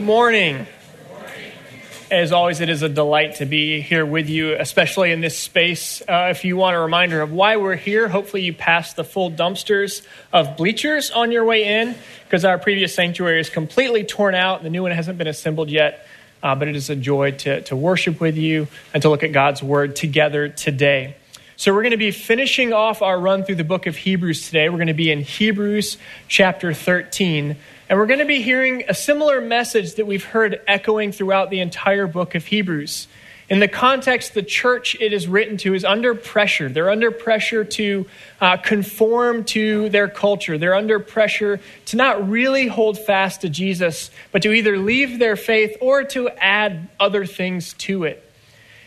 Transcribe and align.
Good 0.00 0.06
morning. 0.06 0.66
As 2.10 2.32
always, 2.32 2.62
it 2.62 2.70
is 2.70 2.80
a 2.80 2.88
delight 2.88 3.34
to 3.34 3.44
be 3.44 3.82
here 3.82 4.06
with 4.06 4.30
you, 4.30 4.56
especially 4.58 5.12
in 5.12 5.20
this 5.20 5.38
space. 5.38 6.00
Uh, 6.00 6.28
if 6.30 6.42
you 6.42 6.56
want 6.56 6.74
a 6.74 6.80
reminder 6.80 7.20
of 7.20 7.32
why 7.32 7.58
we're 7.58 7.76
here, 7.76 8.08
hopefully 8.08 8.42
you 8.42 8.54
passed 8.54 8.96
the 8.96 9.04
full 9.04 9.30
dumpsters 9.30 10.00
of 10.32 10.56
bleachers 10.56 11.10
on 11.10 11.32
your 11.32 11.44
way 11.44 11.64
in, 11.64 11.94
because 12.24 12.46
our 12.46 12.58
previous 12.58 12.94
sanctuary 12.94 13.40
is 13.40 13.50
completely 13.50 14.02
torn 14.02 14.34
out. 14.34 14.62
The 14.62 14.70
new 14.70 14.82
one 14.84 14.92
hasn't 14.92 15.18
been 15.18 15.26
assembled 15.26 15.68
yet, 15.68 16.06
uh, 16.42 16.54
but 16.54 16.66
it 16.66 16.76
is 16.76 16.88
a 16.88 16.96
joy 16.96 17.32
to, 17.32 17.60
to 17.60 17.76
worship 17.76 18.22
with 18.22 18.38
you 18.38 18.68
and 18.94 19.02
to 19.02 19.10
look 19.10 19.22
at 19.22 19.32
God's 19.32 19.62
Word 19.62 19.96
together 19.96 20.48
today. 20.48 21.14
So, 21.58 21.74
we're 21.74 21.82
going 21.82 21.90
to 21.90 21.98
be 21.98 22.10
finishing 22.10 22.72
off 22.72 23.02
our 23.02 23.20
run 23.20 23.44
through 23.44 23.56
the 23.56 23.64
book 23.64 23.86
of 23.86 23.96
Hebrews 23.96 24.46
today. 24.46 24.70
We're 24.70 24.78
going 24.78 24.86
to 24.86 24.94
be 24.94 25.10
in 25.10 25.20
Hebrews 25.20 25.98
chapter 26.26 26.72
13. 26.72 27.56
And 27.90 27.98
we're 27.98 28.06
going 28.06 28.20
to 28.20 28.24
be 28.24 28.40
hearing 28.40 28.84
a 28.88 28.94
similar 28.94 29.40
message 29.40 29.96
that 29.96 30.06
we've 30.06 30.24
heard 30.24 30.60
echoing 30.68 31.10
throughout 31.10 31.50
the 31.50 31.58
entire 31.58 32.06
book 32.06 32.36
of 32.36 32.46
Hebrews. 32.46 33.08
In 33.48 33.58
the 33.58 33.66
context, 33.66 34.32
the 34.32 34.44
church 34.44 34.96
it 35.00 35.12
is 35.12 35.26
written 35.26 35.56
to 35.56 35.74
is 35.74 35.84
under 35.84 36.14
pressure. 36.14 36.68
They're 36.68 36.88
under 36.88 37.10
pressure 37.10 37.64
to 37.64 38.06
uh, 38.40 38.58
conform 38.58 39.42
to 39.46 39.88
their 39.88 40.06
culture. 40.06 40.56
They're 40.56 40.76
under 40.76 41.00
pressure 41.00 41.58
to 41.86 41.96
not 41.96 42.30
really 42.30 42.68
hold 42.68 42.96
fast 42.96 43.40
to 43.40 43.48
Jesus, 43.48 44.12
but 44.30 44.42
to 44.42 44.52
either 44.52 44.78
leave 44.78 45.18
their 45.18 45.34
faith 45.34 45.76
or 45.80 46.04
to 46.04 46.28
add 46.28 46.88
other 47.00 47.26
things 47.26 47.72
to 47.72 48.04
it. 48.04 48.29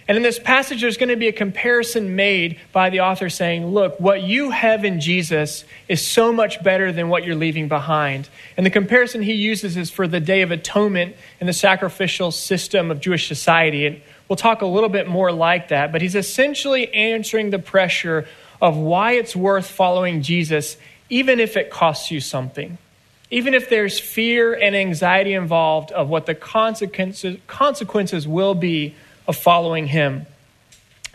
And 0.08 0.18
in 0.18 0.24
this 0.24 0.38
passage, 0.38 0.82
there's 0.82 0.98
going 0.98 1.10
to 1.10 1.16
be 1.16 1.30
a 1.30 1.34
comparison 1.34 2.16
made 2.16 2.60
by 2.74 2.90
the 2.90 3.02
author 3.02 3.30
saying, 3.30 3.68
Look, 3.68 4.00
what 4.00 4.22
you 4.22 4.52
have 4.52 4.84
in 4.84 5.00
Jesus 5.00 5.64
is 5.88 6.06
so 6.06 6.34
much 6.34 6.62
better 6.62 6.92
than 6.92 7.08
what 7.08 7.24
you're 7.24 7.36
leaving 7.36 7.70
behind. 7.70 8.28
And 8.58 8.66
the 8.66 8.70
comparison 8.70 9.22
he 9.22 9.34
uses 9.34 9.78
is 9.78 9.90
for 9.90 10.08
the 10.08 10.20
Day 10.20 10.42
of 10.42 10.52
Atonement 10.52 11.16
and 11.40 11.48
the 11.48 11.54
sacrificial 11.54 12.32
system 12.32 12.92
of 12.92 13.00
Jewish 13.00 13.28
society. 13.28 13.86
And 13.86 14.02
we'll 14.28 14.36
talk 14.36 14.62
a 14.62 14.66
little 14.66 14.90
bit 14.90 15.08
more 15.08 15.32
like 15.32 15.70
that. 15.70 15.94
But 15.94 16.02
he's 16.02 16.16
essentially 16.16 16.94
answering 16.94 17.52
the 17.52 17.60
pressure 17.60 18.28
of 18.62 18.76
why 18.76 19.14
it's 19.14 19.36
worth 19.36 19.70
following 19.70 20.22
Jesus, 20.22 20.76
even 21.10 21.40
if 21.40 21.56
it 21.56 21.70
costs 21.70 22.12
you 22.12 22.20
something. 22.20 22.78
Even 23.32 23.54
if 23.54 23.70
there's 23.70 24.00
fear 24.00 24.54
and 24.54 24.76
anxiety 24.76 25.34
involved 25.34 25.92
of 25.92 26.08
what 26.10 26.26
the 26.26 26.36
consequences, 26.36 27.38
consequences 27.48 28.28
will 28.28 28.54
be 28.54 28.96
of 29.28 29.36
following 29.36 29.88
him. 29.88 30.26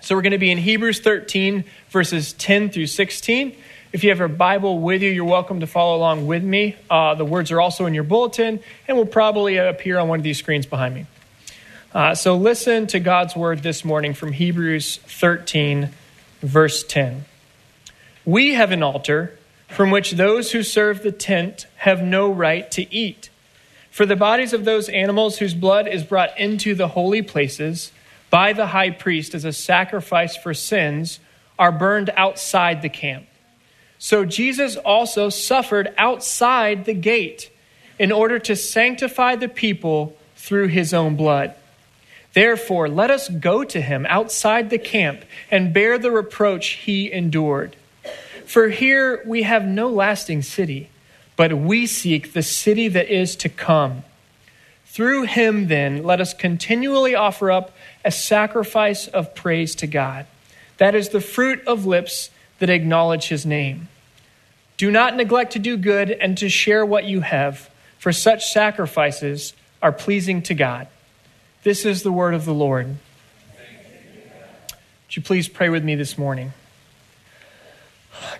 So 0.01 0.15
we're 0.15 0.23
going 0.23 0.33
to 0.33 0.39
be 0.39 0.51
in 0.51 0.59
Hebrews 0.59 1.01
13, 1.01 1.65
verses 1.91 2.33
10 2.35 2.71
through 2.71 2.87
16. 2.87 3.57
If 3.93 4.05
you 4.05 4.11
have 4.11 4.21
a 4.21 4.29
Bible 4.29 4.81
with 4.81 5.03
you, 5.03 5.11
you're 5.11 5.25
welcome 5.25 5.61
to 5.61 5.67
follow 5.67 5.97
along 5.97 6.27
with 6.27 6.45
me. 6.45 6.77
Uh, 6.89 7.15
the 7.15 7.25
words 7.25 7.51
are 7.51 7.61
also 7.61 7.87
in 7.87 7.95
your 7.95 8.05
bulletin 8.05 8.61
and 8.87 8.97
will 8.97 9.07
probably 9.07 9.57
appear 9.57 9.99
on 9.99 10.09
one 10.09 10.21
of 10.21 10.23
these 10.23 10.39
screens 10.39 10.67
behind 10.67 10.95
me. 10.95 11.07
Uh, 11.95 12.15
so 12.15 12.37
listen 12.37 12.87
to 12.89 13.01
God's 13.01 13.35
word 13.35 13.63
this 13.63 13.85
morning 13.85 14.13
from 14.13 14.33
Hebrews 14.33 14.99
13, 14.99 15.89
verse 16.43 16.85
10. 16.85 17.25
We 18.27 18.55
have 18.55 18.73
an 18.73 18.83
altar 18.83 19.39
from 19.69 19.91
which 19.91 20.13
those 20.13 20.53
who 20.53 20.63
serve 20.63 21.03
the 21.03 21.13
tent 21.13 21.67
have 21.77 22.03
no 22.03 22.31
right 22.31 22.71
to 22.73 22.95
eat. 22.95 23.31
For 23.91 24.05
the 24.05 24.17
bodies 24.17 24.53
of 24.53 24.65
those 24.65 24.89
animals 24.91 25.39
whose 25.39 25.55
blood 25.55 25.89
is 25.89 26.05
brought 26.05 26.39
into 26.39 26.75
the 26.75 26.89
holy 26.89 27.23
places, 27.23 27.91
by 28.31 28.53
the 28.53 28.67
high 28.67 28.91
priest 28.91 29.35
as 29.35 29.45
a 29.45 29.53
sacrifice 29.53 30.37
for 30.37 30.55
sins 30.55 31.21
are 31.59 31.73
burned 31.73 32.11
outside 32.17 32.83
the 32.83 32.89
camp. 32.89 33.27
So 33.99 34.25
Jesus 34.25 34.77
also 34.77 35.29
suffered 35.29 35.93
outside 35.99 36.85
the 36.85 36.95
gate 36.95 37.51
in 37.99 38.13
order 38.13 38.39
to 38.39 38.55
sanctify 38.55 39.37
the 39.37 39.49
people 39.49 40.17
through 40.37 40.69
his 40.69 40.95
own 40.95 41.17
blood. 41.17 41.55
Therefore, 42.33 42.89
let 42.89 43.11
us 43.11 43.29
go 43.29 43.65
to 43.65 43.81
him 43.81 44.07
outside 44.09 44.71
the 44.71 44.79
camp 44.79 45.25
and 45.51 45.75
bear 45.75 45.99
the 45.99 46.11
reproach 46.11 46.69
he 46.69 47.11
endured. 47.11 47.75
For 48.47 48.69
here 48.69 49.23
we 49.27 49.43
have 49.43 49.67
no 49.67 49.89
lasting 49.89 50.43
city, 50.43 50.91
but 51.37 51.53
we 51.53 51.87
seek 51.87 52.33
the 52.33 52.43
city 52.43 52.89
that 52.89 53.09
is 53.09 53.35
to 53.37 53.49
come. 53.49 54.05
Through 54.87 55.25
him, 55.25 55.69
then, 55.69 56.03
let 56.03 56.21
us 56.21 56.33
continually 56.33 57.15
offer 57.15 57.51
up 57.51 57.73
a 58.05 58.11
sacrifice 58.11 59.09
of 59.09 59.35
praise 59.35 59.75
to 59.77 59.87
God. 59.87 60.27
That 60.79 60.95
is 60.95 61.09
the 61.09 61.21
fruit 61.21 61.67
of 61.67 61.87
lips 61.87 62.31
that 62.59 62.71
acknowledge 62.71 63.29
his 63.29 63.45
name. 63.45 63.89
Do 64.77 64.91
not 64.91 65.17
neglect 65.17 65.53
to 65.55 65.59
do 65.59 65.77
good 65.77 66.11
and 66.11 66.39
to 66.39 66.49
share 66.49 66.87
what 66.87 67.05
you 67.05 67.21
have, 67.21 67.69
for 67.99 68.13
such 68.13 68.53
sacrifices 68.53 69.55
are 69.83 69.93
pleasing 69.93 70.43
to 70.43 70.55
God. 70.55 70.87
This 71.65 71.85
is 71.85 72.03
the 72.03 72.13
word 72.13 72.35
of 72.35 72.45
the 72.45 72.55
Lord. 72.55 72.87
Would 72.87 75.17
you 75.17 75.23
please 75.23 75.49
pray 75.49 75.69
with 75.69 75.83
me 75.83 75.95
this 75.95 76.17
morning? 76.17 76.53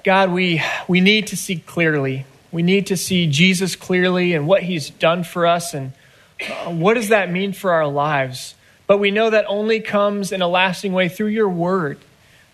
God, 0.05 0.31
we, 0.31 0.63
we 0.87 1.01
need 1.01 1.29
to 1.29 1.37
see 1.37 1.57
clearly. 1.57 2.27
We 2.53 2.63
need 2.63 2.89
to 2.89 2.97
see 2.97 3.27
Jesus 3.27 3.77
clearly 3.77 4.35
and 4.35 4.47
what 4.47 4.63
he's 4.63 4.91
done 4.91 5.25
for 5.25 5.47
us 5.47 5.75
and 5.75 5.93
uh, 6.41 6.71
what 6.71 6.95
does 6.95 7.09
that 7.09 7.31
mean 7.31 7.53
for 7.53 7.73
our 7.73 7.87
lives. 7.87 8.55
But 8.89 8.99
we 8.99 9.13
know 9.13 9.31
that 9.31 9.45
only 9.47 9.81
comes 9.81 10.33
in 10.33 10.43
a 10.43 10.49
lasting 10.49 10.93
way 10.93 11.09
through 11.09 11.27
your 11.29 11.49
word, 11.49 11.99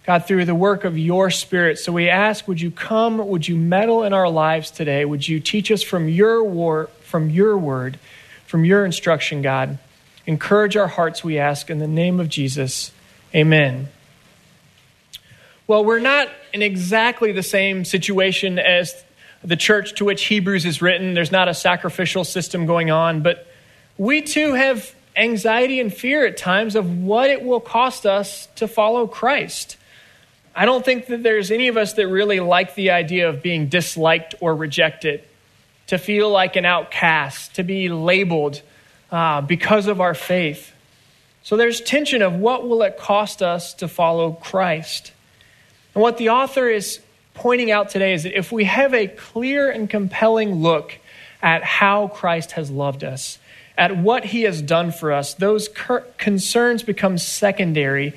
God, 0.05 0.27
through 0.27 0.45
the 0.45 0.55
work 0.55 0.85
of 0.85 0.99
your 0.99 1.31
spirit. 1.31 1.79
So 1.79 1.93
we 1.93 2.11
ask, 2.11 2.47
would 2.47 2.61
you 2.61 2.73
come? 2.73 3.27
Would 3.29 3.49
you 3.49 3.57
meddle 3.57 4.03
in 4.03 4.13
our 4.13 4.29
lives 4.29 4.71
today? 4.73 5.05
Would 5.05 5.27
you 5.27 5.39
teach 5.39 5.71
us 5.71 5.83
from 5.83 6.09
your 6.09 6.43
war, 6.43 6.91
from 7.03 7.31
your 7.31 7.57
word, 7.57 8.01
from 8.47 8.65
your 8.65 8.85
instruction, 8.85 9.43
God? 9.43 9.79
Encourage 10.27 10.77
our 10.77 10.89
hearts, 10.89 11.23
we 11.23 11.39
ask, 11.39 11.71
in 11.71 11.79
the 11.79 11.87
name 11.87 12.19
of 12.19 12.29
Jesus. 12.29 12.91
Amen. 13.33 13.89
Well, 15.69 15.85
we're 15.85 16.01
not 16.01 16.29
in 16.53 16.63
exactly 16.63 17.31
the 17.31 17.43
same 17.45 17.85
situation 17.85 18.59
as 18.59 19.05
the 19.45 19.57
church 19.57 19.95
to 19.95 20.05
which 20.05 20.25
Hebrews 20.25 20.67
is 20.67 20.83
written. 20.83 21.15
There's 21.15 21.33
not 21.33 21.49
a 21.49 21.55
sacrificial 21.55 22.25
system 22.25 22.67
going 22.67 22.91
on, 22.91 23.23
but 23.23 23.47
we 23.97 24.21
too 24.21 24.55
have 24.55 24.95
anxiety 25.17 25.81
and 25.81 25.93
fear 25.93 26.27
at 26.27 26.37
times 26.37 26.77
of 26.77 26.99
what 26.99 27.31
it 27.31 27.43
will 27.43 27.61
cost 27.61 28.07
us 28.07 28.47
to 28.57 28.67
follow 28.67 29.07
Christ. 29.07 29.77
I 30.55 30.65
don't 30.67 30.85
think 30.85 31.07
that 31.07 31.23
there's 31.23 31.51
any 31.51 31.69
of 31.69 31.77
us 31.77 31.95
that 31.95 32.07
really 32.07 32.41
like 32.41 32.75
the 32.75 32.91
idea 32.91 33.29
of 33.29 33.43
being 33.43 33.69
disliked 33.69 34.35
or 34.41 34.55
rejected, 34.55 35.25
to 35.89 35.99
feel 35.99 36.31
like 36.31 36.57
an 36.57 36.65
outcast, 36.65 37.57
to 37.57 37.63
be 37.63 37.89
labeled 37.89 38.63
uh, 39.11 39.41
because 39.41 39.87
of 39.87 40.01
our 40.01 40.15
faith. 40.15 40.73
So 41.43 41.57
there's 41.57 41.81
tension 41.81 42.23
of 42.23 42.35
what 42.35 42.67
will 42.67 42.83
it 42.83 42.97
cost 42.97 43.43
us 43.43 43.75
to 43.75 43.89
follow 43.89 44.33
Christ. 44.33 45.13
And 45.95 46.03
what 46.03 46.17
the 46.17 46.31
author 46.31 46.69
is 46.69 47.01
pointing 47.35 47.71
out 47.71 47.91
today 47.91 48.15
is 48.15 48.23
that 48.23 48.37
if 48.37 48.51
we 48.51 48.65
have 48.65 48.95
a 48.95 49.09
clear 49.09 49.71
and 49.71 49.91
compelling 49.91 50.55
look 50.63 50.99
at 51.43 51.63
how 51.63 52.09
Christ 52.09 52.53
has 52.53 52.71
loved 52.71 53.05
us, 53.05 53.39
at 53.77 53.97
what 53.97 54.25
he 54.25 54.43
has 54.43 54.63
done 54.63 54.93
for 54.93 55.13
us, 55.13 55.35
those 55.35 55.69
concerns 56.19 56.83
become 56.83 57.19
secondary. 57.19 58.15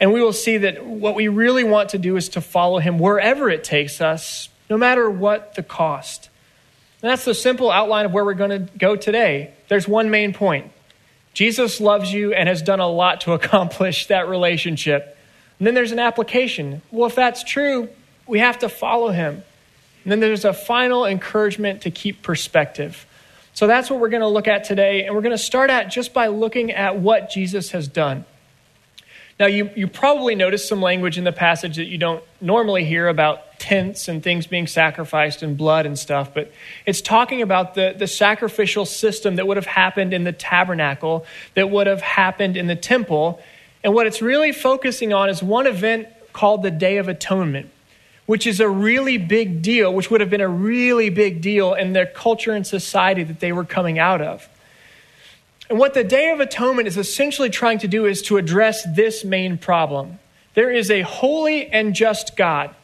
And 0.00 0.12
we 0.12 0.22
will 0.22 0.32
see 0.32 0.58
that 0.58 0.84
what 0.84 1.14
we 1.14 1.28
really 1.28 1.64
want 1.64 1.90
to 1.90 1.98
do 1.98 2.16
is 2.16 2.30
to 2.30 2.40
follow 2.40 2.78
him 2.78 2.98
wherever 2.98 3.50
it 3.50 3.64
takes 3.64 4.00
us, 4.00 4.48
no 4.70 4.76
matter 4.76 5.08
what 5.08 5.54
the 5.54 5.62
cost. 5.62 6.30
And 7.02 7.10
that's 7.10 7.24
the 7.24 7.34
simple 7.34 7.70
outline 7.70 8.06
of 8.06 8.12
where 8.12 8.24
we're 8.24 8.34
going 8.34 8.66
to 8.66 8.78
go 8.78 8.96
today. 8.96 9.52
There's 9.68 9.86
one 9.86 10.10
main 10.10 10.32
point 10.32 10.72
Jesus 11.34 11.80
loves 11.80 12.12
you 12.12 12.32
and 12.32 12.48
has 12.48 12.62
done 12.62 12.80
a 12.80 12.88
lot 12.88 13.22
to 13.22 13.32
accomplish 13.34 14.06
that 14.06 14.28
relationship. 14.28 15.18
And 15.58 15.66
then 15.66 15.74
there's 15.74 15.92
an 15.92 15.98
application. 15.98 16.80
Well, 16.90 17.06
if 17.06 17.14
that's 17.14 17.44
true, 17.44 17.88
we 18.26 18.38
have 18.38 18.60
to 18.60 18.68
follow 18.68 19.10
him. 19.10 19.42
And 20.02 20.12
then 20.12 20.20
there's 20.20 20.44
a 20.44 20.52
final 20.52 21.06
encouragement 21.06 21.82
to 21.82 21.90
keep 21.90 22.22
perspective. 22.22 23.06
So 23.54 23.68
that's 23.68 23.88
what 23.88 24.00
we're 24.00 24.08
going 24.08 24.20
to 24.20 24.28
look 24.28 24.48
at 24.48 24.64
today. 24.64 25.04
And 25.04 25.14
we're 25.14 25.22
going 25.22 25.30
to 25.30 25.38
start 25.38 25.70
at 25.70 25.88
just 25.88 26.12
by 26.12 26.26
looking 26.26 26.72
at 26.72 26.98
what 26.98 27.30
Jesus 27.30 27.70
has 27.70 27.88
done. 27.88 28.24
Now, 29.38 29.46
you, 29.46 29.70
you 29.74 29.88
probably 29.88 30.34
noticed 30.34 30.68
some 30.68 30.80
language 30.80 31.18
in 31.18 31.24
the 31.24 31.32
passage 31.32 31.76
that 31.76 31.86
you 31.86 31.98
don't 31.98 32.22
normally 32.40 32.84
hear 32.84 33.08
about 33.08 33.58
tents 33.58 34.06
and 34.06 34.22
things 34.22 34.46
being 34.46 34.66
sacrificed 34.66 35.42
and 35.42 35.56
blood 35.56 35.86
and 35.86 35.98
stuff, 35.98 36.32
but 36.34 36.52
it's 36.86 37.00
talking 37.00 37.42
about 37.42 37.74
the, 37.74 37.94
the 37.96 38.06
sacrificial 38.06 38.84
system 38.84 39.36
that 39.36 39.46
would 39.46 39.56
have 39.56 39.66
happened 39.66 40.12
in 40.14 40.22
the 40.22 40.32
tabernacle, 40.32 41.26
that 41.54 41.68
would 41.70 41.88
have 41.88 42.00
happened 42.00 42.56
in 42.56 42.68
the 42.68 42.76
temple. 42.76 43.40
And 43.82 43.92
what 43.92 44.06
it's 44.06 44.22
really 44.22 44.52
focusing 44.52 45.12
on 45.12 45.28
is 45.28 45.42
one 45.42 45.66
event 45.66 46.08
called 46.32 46.62
the 46.62 46.70
Day 46.70 46.98
of 46.98 47.08
Atonement 47.08 47.70
which 48.26 48.46
is 48.46 48.60
a 48.60 48.68
really 48.68 49.18
big 49.18 49.60
deal, 49.62 49.92
which 49.92 50.10
would 50.10 50.20
have 50.20 50.30
been 50.30 50.40
a 50.40 50.48
really 50.48 51.10
big 51.10 51.40
deal 51.40 51.74
in 51.74 51.92
their 51.92 52.06
culture 52.06 52.52
and 52.52 52.66
society 52.66 53.22
that 53.22 53.40
they 53.40 53.52
were 53.52 53.64
coming 53.64 53.98
out 53.98 54.22
of. 54.22 54.48
And 55.68 55.78
what 55.78 55.94
the 55.94 56.04
Day 56.04 56.30
of 56.30 56.40
Atonement 56.40 56.88
is 56.88 56.96
essentially 56.96 57.50
trying 57.50 57.78
to 57.78 57.88
do 57.88 58.06
is 58.06 58.22
to 58.22 58.36
address 58.36 58.86
this 58.94 59.24
main 59.24 59.58
problem. 59.58 60.18
There 60.54 60.70
is 60.70 60.90
a 60.90 61.02
holy 61.02 61.66
and 61.68 61.94
just 61.94 62.36
God. 62.36 62.74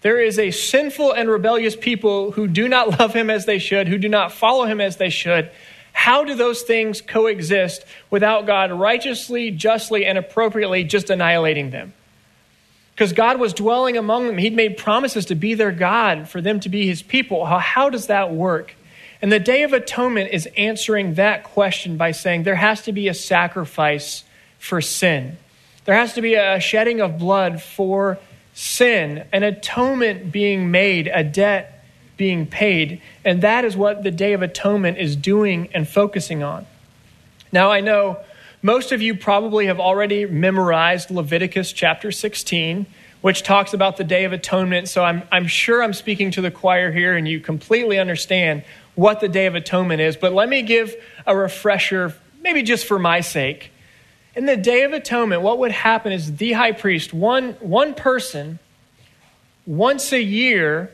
There 0.00 0.20
is 0.20 0.38
a 0.38 0.50
sinful 0.50 1.12
and 1.12 1.28
rebellious 1.28 1.76
people 1.76 2.32
who 2.32 2.46
do 2.46 2.68
not 2.68 2.98
love 3.00 3.14
him 3.14 3.30
as 3.30 3.46
they 3.46 3.58
should, 3.58 3.88
who 3.88 3.98
do 3.98 4.08
not 4.08 4.32
follow 4.32 4.64
him 4.64 4.80
as 4.80 4.96
they 4.96 5.10
should. 5.10 5.50
How 5.92 6.24
do 6.24 6.34
those 6.34 6.62
things 6.62 7.00
coexist 7.00 7.84
without 8.10 8.46
God 8.46 8.70
righteously, 8.70 9.50
justly, 9.50 10.06
and 10.06 10.16
appropriately 10.16 10.84
just 10.84 11.10
annihilating 11.10 11.70
them? 11.70 11.92
Because 12.98 13.12
God 13.12 13.38
was 13.38 13.54
dwelling 13.54 13.96
among 13.96 14.26
them. 14.26 14.38
He'd 14.38 14.56
made 14.56 14.76
promises 14.76 15.26
to 15.26 15.36
be 15.36 15.54
their 15.54 15.70
God, 15.70 16.28
for 16.28 16.40
them 16.40 16.58
to 16.58 16.68
be 16.68 16.84
his 16.84 17.00
people. 17.00 17.46
How, 17.46 17.60
how 17.60 17.90
does 17.90 18.08
that 18.08 18.32
work? 18.32 18.74
And 19.22 19.30
the 19.30 19.38
Day 19.38 19.62
of 19.62 19.72
Atonement 19.72 20.30
is 20.32 20.48
answering 20.56 21.14
that 21.14 21.44
question 21.44 21.96
by 21.96 22.10
saying 22.10 22.42
there 22.42 22.56
has 22.56 22.82
to 22.82 22.92
be 22.92 23.06
a 23.06 23.14
sacrifice 23.14 24.24
for 24.58 24.80
sin. 24.80 25.36
There 25.84 25.94
has 25.94 26.14
to 26.14 26.22
be 26.22 26.34
a 26.34 26.58
shedding 26.58 27.00
of 27.00 27.20
blood 27.20 27.62
for 27.62 28.18
sin, 28.52 29.24
an 29.32 29.44
atonement 29.44 30.32
being 30.32 30.72
made, 30.72 31.06
a 31.06 31.22
debt 31.22 31.84
being 32.16 32.48
paid. 32.48 33.00
And 33.24 33.42
that 33.42 33.64
is 33.64 33.76
what 33.76 34.02
the 34.02 34.10
Day 34.10 34.32
of 34.32 34.42
Atonement 34.42 34.98
is 34.98 35.14
doing 35.14 35.68
and 35.72 35.88
focusing 35.88 36.42
on. 36.42 36.66
Now, 37.52 37.70
I 37.70 37.80
know 37.80 38.18
most 38.62 38.92
of 38.92 39.00
you 39.00 39.14
probably 39.14 39.66
have 39.66 39.78
already 39.78 40.26
memorized 40.26 41.10
Leviticus 41.10 41.72
chapter 41.72 42.10
16, 42.10 42.86
which 43.20 43.42
talks 43.42 43.72
about 43.72 43.96
the 43.96 44.04
Day 44.04 44.24
of 44.24 44.32
Atonement. 44.32 44.88
So 44.88 45.04
I'm, 45.04 45.22
I'm 45.30 45.46
sure 45.46 45.82
I'm 45.82 45.92
speaking 45.92 46.30
to 46.32 46.40
the 46.40 46.50
choir 46.50 46.90
here 46.90 47.16
and 47.16 47.26
you 47.28 47.40
completely 47.40 47.98
understand 47.98 48.64
what 48.94 49.20
the 49.20 49.28
Day 49.28 49.46
of 49.46 49.54
Atonement 49.54 50.00
is. 50.00 50.16
But 50.16 50.32
let 50.32 50.48
me 50.48 50.62
give 50.62 50.96
a 51.26 51.36
refresher, 51.36 52.14
maybe 52.42 52.62
just 52.62 52.86
for 52.86 52.98
my 52.98 53.20
sake. 53.20 53.70
In 54.34 54.46
the 54.46 54.56
Day 54.56 54.82
of 54.82 54.92
Atonement, 54.92 55.42
what 55.42 55.58
would 55.58 55.72
happen 55.72 56.12
is 56.12 56.36
the 56.36 56.52
high 56.52 56.72
priest, 56.72 57.12
one, 57.12 57.52
one 57.54 57.94
person, 57.94 58.58
once 59.66 60.12
a 60.12 60.20
year, 60.20 60.92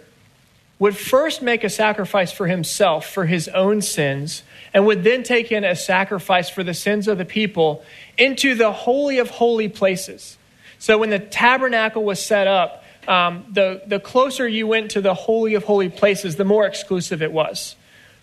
would 0.79 0.97
first 0.97 1.41
make 1.41 1.65
a 1.65 1.71
sacrifice 1.71 2.33
for 2.33 2.47
himself, 2.47 3.07
for 3.07 3.27
his 3.27 3.49
own 3.49 3.81
sins, 3.81 4.43
and 4.75 4.85
would 4.85 5.05
then 5.05 5.23
take 5.23 5.53
in 5.53 5.63
a 5.63 5.77
sacrifice 5.77 6.51
for 6.51 6.65
the 6.65 6.75
sins 6.75 7.07
of 7.07 7.17
the 7.17 7.25
people 7.25 7.85
into 8.19 8.57
the 8.57 8.73
Holy 8.73 9.19
of 9.19 9.31
Holy 9.31 9.69
places. 9.69 10.37
So 10.79 10.99
when 10.99 11.11
the 11.11 11.21
tabernacle 11.21 12.05
was 12.05 12.23
set 12.23 12.49
up, 12.49 12.85
um, 13.07 13.47
the, 13.51 13.83
the 13.87 14.01
closer 14.01 14.49
you 14.49 14.67
went 14.67 14.91
to 14.91 15.01
the 15.01 15.15
Holy 15.15 15.55
of 15.55 15.65
Holy 15.65 15.89
places, 15.89 16.37
the 16.37 16.45
more 16.45 16.67
exclusive 16.67 17.23
it 17.23 17.33
was. 17.33 17.77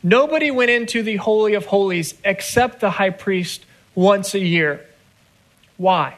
Nobody 0.03 0.51
went 0.51 0.71
into 0.71 1.03
the 1.03 1.15
Holy 1.15 1.53
of 1.53 1.67
Holies 1.67 2.15
except 2.25 2.81
the 2.81 2.89
high 2.89 3.11
priest 3.11 3.65
once 3.95 4.33
a 4.33 4.39
year. 4.39 4.85
Why? 5.77 6.17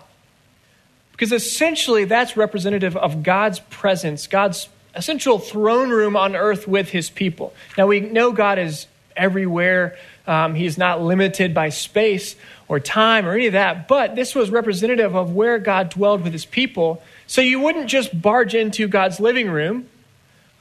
Because 1.12 1.32
essentially 1.32 2.06
that's 2.06 2.36
representative 2.36 2.98
of 2.98 3.22
God's 3.22 3.60
presence, 3.60 4.26
God's 4.26 4.68
essential 4.96 5.38
throne 5.38 5.90
room 5.90 6.16
on 6.16 6.36
earth 6.36 6.68
with 6.68 6.90
his 6.90 7.10
people. 7.10 7.54
Now, 7.78 7.88
we 7.88 8.00
know 8.00 8.32
God 8.32 8.58
is 8.58 8.88
everywhere, 9.16 9.98
um, 10.26 10.56
he's 10.56 10.78
not 10.78 11.02
limited 11.02 11.54
by 11.54 11.70
space 11.70 12.36
or 12.68 12.80
time 12.80 13.26
or 13.26 13.34
any 13.34 13.48
of 13.48 13.54
that, 13.54 13.88
but 13.88 14.16
this 14.16 14.34
was 14.34 14.50
representative 14.50 15.16
of 15.16 15.34
where 15.34 15.60
God 15.60 15.90
dwelled 15.90 16.24
with 16.24 16.34
his 16.34 16.46
people. 16.46 17.04
So 17.28 17.42
you 17.42 17.60
wouldn't 17.60 17.88
just 17.88 18.22
barge 18.22 18.56
into 18.56 18.88
God's 18.88 19.20
living 19.20 19.50
room. 19.50 19.88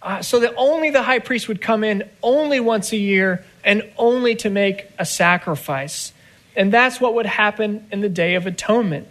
Uh, 0.03 0.21
so 0.21 0.41
that 0.41 0.53
only 0.57 0.91
the 0.91 1.03
high 1.03 1.21
priest 1.21 1.47
would 1.47 1.61
come 1.61 1.85
in 1.85 2.03
only 2.25 2.59
once 2.59 2.93
a 2.93 2.97
year 2.97 3.45
and 3.63 3.89
only 3.97 4.35
to 4.35 4.51
make 4.51 4.89
a 4.99 5.07
sacrifice. 5.07 6.13
And 6.57 6.73
that's 6.73 7.01
what 7.01 7.15
would 7.15 7.27
happen 7.27 7.87
in 7.93 8.01
the 8.01 8.09
Day 8.09 8.35
of 8.35 8.45
Atonement 8.45 9.07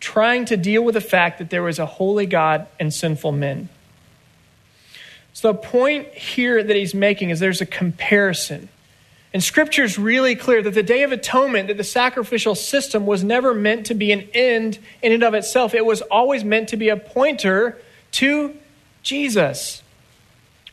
trying 0.00 0.44
to 0.44 0.56
deal 0.56 0.84
with 0.84 0.94
the 0.94 1.00
fact 1.00 1.38
that 1.38 1.50
there 1.50 1.62
was 1.62 1.78
a 1.78 1.86
holy 1.86 2.26
God 2.26 2.66
and 2.78 2.92
sinful 2.92 3.32
men. 3.32 3.68
So 5.36 5.52
the 5.52 5.58
point 5.58 6.14
here 6.14 6.62
that 6.62 6.74
he's 6.74 6.94
making 6.94 7.28
is 7.28 7.40
there's 7.40 7.60
a 7.60 7.66
comparison. 7.66 8.70
And 9.34 9.44
scripture 9.44 9.84
is 9.84 9.98
really 9.98 10.34
clear 10.34 10.62
that 10.62 10.72
the 10.72 10.82
Day 10.82 11.02
of 11.02 11.12
Atonement, 11.12 11.68
that 11.68 11.76
the 11.76 11.84
sacrificial 11.84 12.54
system 12.54 13.04
was 13.04 13.22
never 13.22 13.52
meant 13.52 13.84
to 13.84 13.94
be 13.94 14.12
an 14.12 14.30
end 14.32 14.78
in 15.02 15.12
and 15.12 15.22
of 15.22 15.34
itself. 15.34 15.74
It 15.74 15.84
was 15.84 16.00
always 16.00 16.42
meant 16.42 16.70
to 16.70 16.78
be 16.78 16.88
a 16.88 16.96
pointer 16.96 17.76
to 18.12 18.56
Jesus. 19.02 19.82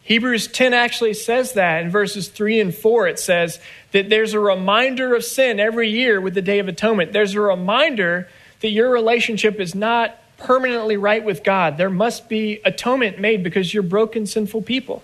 Hebrews 0.02 0.48
10 0.48 0.74
actually 0.74 1.16
says 1.16 1.52
that 1.56 1.84
in 1.84 1.90
verses 1.90 2.30
3 2.30 2.62
and 2.62 2.74
4. 2.74 3.08
It 3.10 3.20
says 3.20 3.60
that 3.92 4.10
there's 4.10 4.34
a 4.34 4.40
reminder 4.40 5.14
of 5.14 5.26
sin 5.26 5.60
every 5.60 5.90
year 5.90 6.22
with 6.22 6.36
the 6.36 6.42
Day 6.42 6.60
of 6.60 6.70
Atonement. 6.70 7.12
There's 7.12 7.36
a 7.36 7.42
reminder 7.42 8.30
that 8.62 8.70
your 8.70 8.90
relationship 8.90 9.60
is 9.60 9.76
not 9.76 10.18
permanently 10.44 10.98
right 10.98 11.24
with 11.24 11.44
God. 11.44 11.78
There 11.78 11.90
must 11.90 12.30
be 12.30 12.60
atonement 12.64 13.20
made 13.20 13.44
because 13.44 13.74
you're 13.74 13.84
broken, 13.84 14.26
sinful 14.28 14.62
people. 14.64 15.04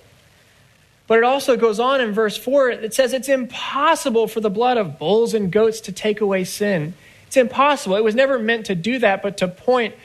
But 1.08 1.18
it 1.18 1.24
also 1.24 1.58
goes 1.58 1.80
on 1.80 2.02
in 2.02 2.12
verse 2.12 2.38
4, 2.38 2.70
it 2.70 2.94
says 2.94 3.14
it's 3.14 3.30
impossible 3.30 4.28
for 4.28 4.42
the 4.42 4.50
blood 4.50 4.78
of 4.78 5.00
bulls 5.00 5.34
and 5.34 5.52
goats 5.52 5.82
to 5.82 5.92
take 5.92 6.22
away 6.22 6.44
sin. 6.44 6.94
It's 7.26 7.38
impossible. 7.38 7.96
It 7.96 8.04
was 8.04 8.14
never 8.14 8.38
meant 8.38 8.68
to 8.68 8.76
do 8.76 9.00
that, 9.00 9.24
but 9.24 9.38
to 9.38 9.48
point 9.48 9.96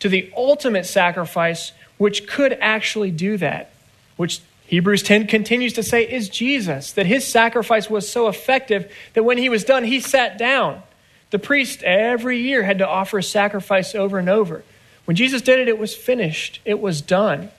to 0.00 0.08
the 0.08 0.32
ultimate 0.36 0.86
sacrifice 0.86 1.72
which 1.98 2.26
could 2.26 2.54
actually 2.60 3.10
do 3.10 3.36
that, 3.36 3.72
which 4.16 4.40
Hebrews 4.66 5.02
10 5.02 5.26
continues 5.26 5.74
to 5.74 5.82
say 5.82 6.10
is 6.10 6.28
Jesus, 6.28 6.92
that 6.92 7.06
his 7.06 7.26
sacrifice 7.26 7.90
was 7.90 8.10
so 8.10 8.28
effective 8.28 8.90
that 9.12 9.22
when 9.22 9.38
he 9.38 9.48
was 9.48 9.64
done, 9.64 9.84
he 9.84 10.00
sat 10.00 10.38
down. 10.38 10.82
The 11.30 11.38
priest 11.38 11.82
every 11.82 12.38
year 12.38 12.62
had 12.62 12.78
to 12.78 12.88
offer 12.88 13.18
a 13.18 13.22
sacrifice 13.22 13.94
over 13.94 14.18
and 14.18 14.28
over. 14.28 14.64
When 15.04 15.16
Jesus 15.16 15.42
did 15.42 15.58
it, 15.58 15.68
it 15.68 15.78
was 15.78 15.94
finished, 15.94 16.60
it 16.64 16.80
was 16.80 17.00
done. 17.00 17.50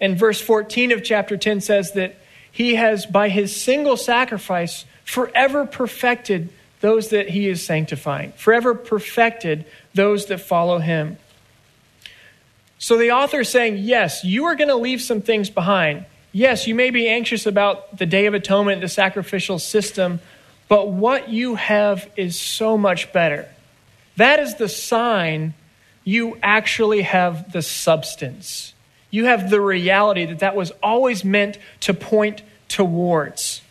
And 0.00 0.18
verse 0.18 0.40
14 0.40 0.92
of 0.92 1.04
chapter 1.04 1.36
10 1.36 1.60
says 1.60 1.92
that 1.92 2.16
he 2.50 2.74
has, 2.74 3.06
by 3.06 3.28
his 3.28 3.54
single 3.54 3.96
sacrifice, 3.96 4.84
forever 5.04 5.66
perfected 5.66 6.50
those 6.80 7.10
that 7.10 7.28
he 7.28 7.48
is 7.48 7.64
sanctifying, 7.64 8.32
forever 8.32 8.74
perfected 8.74 9.64
those 9.94 10.26
that 10.26 10.38
follow 10.38 10.78
him. 10.78 11.16
So 12.78 12.98
the 12.98 13.12
author 13.12 13.40
is 13.40 13.48
saying, 13.48 13.78
yes, 13.78 14.24
you 14.24 14.44
are 14.44 14.54
going 14.54 14.68
to 14.68 14.76
leave 14.76 15.00
some 15.00 15.22
things 15.22 15.48
behind. 15.48 16.04
Yes, 16.32 16.66
you 16.66 16.74
may 16.74 16.90
be 16.90 17.08
anxious 17.08 17.46
about 17.46 17.96
the 17.96 18.06
Day 18.06 18.26
of 18.26 18.34
Atonement, 18.34 18.80
the 18.80 18.88
sacrificial 18.88 19.58
system, 19.58 20.20
but 20.68 20.88
what 20.88 21.28
you 21.28 21.54
have 21.54 22.10
is 22.16 22.38
so 22.38 22.76
much 22.76 23.12
better. 23.12 23.48
That 24.16 24.40
is 24.40 24.56
the 24.56 24.68
sign 24.68 25.54
you 26.04 26.38
actually 26.42 27.02
have 27.02 27.52
the 27.52 27.62
substance. 27.62 28.74
You 29.10 29.26
have 29.26 29.50
the 29.50 29.60
reality 29.60 30.26
that 30.26 30.40
that 30.40 30.54
was 30.54 30.70
always 30.82 31.24
meant 31.24 31.58
to 31.80 31.94
point 31.94 32.42
towards. 32.68 33.62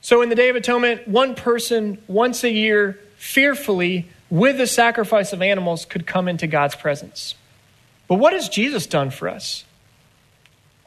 So, 0.00 0.22
in 0.22 0.28
the 0.28 0.34
Day 0.34 0.48
of 0.48 0.56
Atonement, 0.56 1.08
one 1.08 1.34
person 1.34 1.98
once 2.06 2.44
a 2.44 2.50
year, 2.50 2.98
fearfully, 3.16 4.08
with 4.30 4.58
the 4.58 4.66
sacrifice 4.66 5.32
of 5.32 5.42
animals, 5.42 5.84
could 5.84 6.06
come 6.06 6.28
into 6.28 6.46
God's 6.46 6.74
presence. 6.74 7.34
But 8.06 8.16
what 8.16 8.32
has 8.32 8.48
Jesus 8.48 8.86
done 8.86 9.10
for 9.10 9.28
us? 9.28 9.64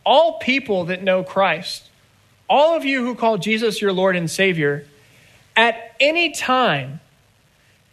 All 0.06 0.40
people 0.40 0.86
that 0.86 1.04
know 1.04 1.24
Christ 1.24 1.90
all 2.51 2.75
of 2.75 2.84
you 2.84 3.06
who 3.06 3.16
call 3.16 3.38
Jesus 3.38 3.82
your 3.82 3.94
Lord 3.94 4.18
and 4.18 4.30
Savior, 4.30 4.86
at 5.56 5.96
any 6.01 6.32
time 6.32 7.00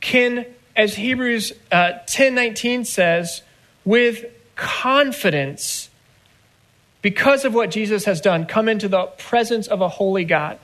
can, 0.00 0.44
as 0.78 0.94
Hebrews 0.94 1.52
uh, 1.72 1.94
10 2.06 2.34
19 2.34 2.84
says, 2.84 3.42
with 3.84 4.24
confidence, 4.54 5.90
because 7.02 7.44
of 7.44 7.52
what 7.52 7.70
Jesus 7.70 8.04
has 8.04 8.20
done, 8.20 8.46
come 8.46 8.68
into 8.68 8.88
the 8.88 9.06
presence 9.18 9.66
of 9.66 9.80
a 9.80 9.88
holy 9.88 10.24
God. 10.24 10.58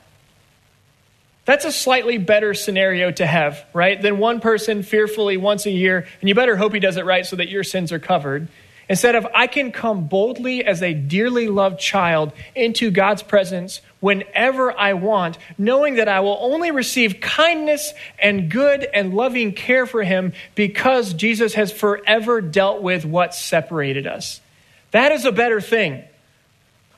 That's 1.46 1.64
a 1.64 1.72
slightly 1.72 2.16
better 2.16 2.54
scenario 2.54 3.10
to 3.10 3.26
have, 3.26 3.66
right? 3.74 4.00
Than 4.00 4.18
one 4.18 4.40
person 4.40 4.82
fearfully 4.82 5.36
once 5.36 5.66
a 5.66 5.70
year, 5.70 6.06
and 6.20 6.28
you 6.28 6.34
better 6.34 6.56
hope 6.56 6.72
he 6.72 6.80
does 6.80 6.96
it 6.96 7.04
right 7.04 7.26
so 7.26 7.36
that 7.36 7.50
your 7.50 7.64
sins 7.64 7.92
are 7.92 7.98
covered. 7.98 8.48
Instead 8.88 9.14
of, 9.14 9.26
I 9.34 9.46
can 9.46 9.72
come 9.72 10.06
boldly 10.06 10.64
as 10.64 10.82
a 10.82 10.94
dearly 10.94 11.48
loved 11.48 11.80
child 11.80 12.32
into 12.54 12.90
God's 12.90 13.22
presence 13.22 13.80
whenever 14.04 14.70
I 14.78 14.92
want, 14.92 15.38
knowing 15.56 15.94
that 15.94 16.08
I 16.08 16.20
will 16.20 16.36
only 16.38 16.70
receive 16.70 17.22
kindness 17.22 17.94
and 18.18 18.50
good 18.50 18.86
and 18.92 19.14
loving 19.14 19.54
care 19.54 19.86
for 19.86 20.02
Him 20.02 20.34
because 20.54 21.14
Jesus 21.14 21.54
has 21.54 21.72
forever 21.72 22.42
dealt 22.42 22.82
with 22.82 23.06
what 23.06 23.34
separated 23.34 24.06
us. 24.06 24.42
That 24.90 25.12
is 25.12 25.24
a 25.24 25.32
better 25.32 25.58
thing. 25.58 26.04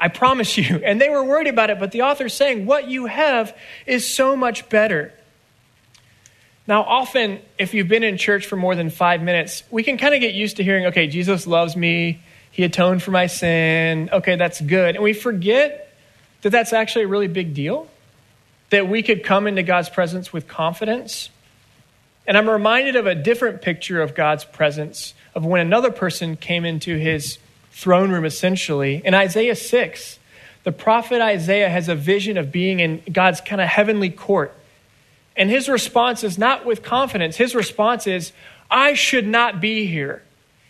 I 0.00 0.08
promise 0.08 0.58
you. 0.58 0.80
And 0.84 1.00
they 1.00 1.08
were 1.08 1.22
worried 1.22 1.46
about 1.46 1.70
it, 1.70 1.78
but 1.78 1.92
the 1.92 2.02
author's 2.02 2.34
saying, 2.34 2.66
What 2.66 2.88
you 2.88 3.06
have 3.06 3.56
is 3.86 4.12
so 4.12 4.34
much 4.34 4.68
better. 4.68 5.12
Now, 6.66 6.82
often, 6.82 7.38
if 7.56 7.72
you've 7.72 7.86
been 7.86 8.02
in 8.02 8.16
church 8.16 8.46
for 8.46 8.56
more 8.56 8.74
than 8.74 8.90
five 8.90 9.22
minutes, 9.22 9.62
we 9.70 9.84
can 9.84 9.96
kind 9.96 10.12
of 10.12 10.20
get 10.20 10.34
used 10.34 10.56
to 10.56 10.64
hearing, 10.64 10.86
okay, 10.86 11.06
Jesus 11.06 11.46
loves 11.46 11.76
me. 11.76 12.20
He 12.50 12.64
atoned 12.64 13.04
for 13.04 13.12
my 13.12 13.28
sin. 13.28 14.10
Okay, 14.12 14.34
that's 14.34 14.60
good. 14.60 14.96
And 14.96 15.04
we 15.04 15.12
forget 15.12 15.85
that 16.46 16.52
that's 16.52 16.72
actually 16.72 17.06
a 17.06 17.08
really 17.08 17.26
big 17.26 17.54
deal, 17.54 17.88
that 18.70 18.88
we 18.88 19.02
could 19.02 19.24
come 19.24 19.48
into 19.48 19.64
God's 19.64 19.88
presence 19.88 20.32
with 20.32 20.46
confidence. 20.46 21.28
And 22.24 22.38
I'm 22.38 22.48
reminded 22.48 22.94
of 22.94 23.04
a 23.04 23.16
different 23.16 23.62
picture 23.62 24.00
of 24.00 24.14
God's 24.14 24.44
presence 24.44 25.12
of 25.34 25.44
when 25.44 25.60
another 25.60 25.90
person 25.90 26.36
came 26.36 26.64
into 26.64 26.96
his 26.98 27.38
throne 27.72 28.12
room, 28.12 28.24
essentially. 28.24 29.02
In 29.04 29.12
Isaiah 29.12 29.56
6, 29.56 30.20
the 30.62 30.70
prophet 30.70 31.20
Isaiah 31.20 31.68
has 31.68 31.88
a 31.88 31.96
vision 31.96 32.38
of 32.38 32.52
being 32.52 32.78
in 32.78 33.02
God's 33.12 33.40
kind 33.40 33.60
of 33.60 33.66
heavenly 33.66 34.10
court. 34.10 34.54
And 35.36 35.50
his 35.50 35.68
response 35.68 36.22
is 36.22 36.38
not 36.38 36.64
with 36.64 36.84
confidence. 36.84 37.36
His 37.36 37.56
response 37.56 38.06
is, 38.06 38.30
I 38.70 38.94
should 38.94 39.26
not 39.26 39.60
be 39.60 39.86
here. 39.86 40.22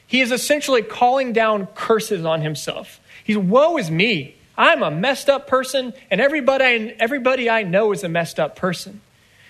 He 0.06 0.22
is 0.22 0.32
essentially 0.32 0.80
calling 0.80 1.34
down 1.34 1.66
curses 1.74 2.24
on 2.24 2.40
himself. 2.40 2.98
He's, 3.24 3.36
woe 3.36 3.76
is 3.76 3.90
me. 3.90 4.36
I'm 4.56 4.82
a 4.82 4.90
messed 4.90 5.28
up 5.28 5.46
person, 5.46 5.92
and 6.10 6.20
everybody, 6.20 6.94
everybody 6.98 7.50
I 7.50 7.62
know 7.62 7.92
is 7.92 8.04
a 8.04 8.08
messed 8.08 8.40
up 8.40 8.56
person. 8.56 9.00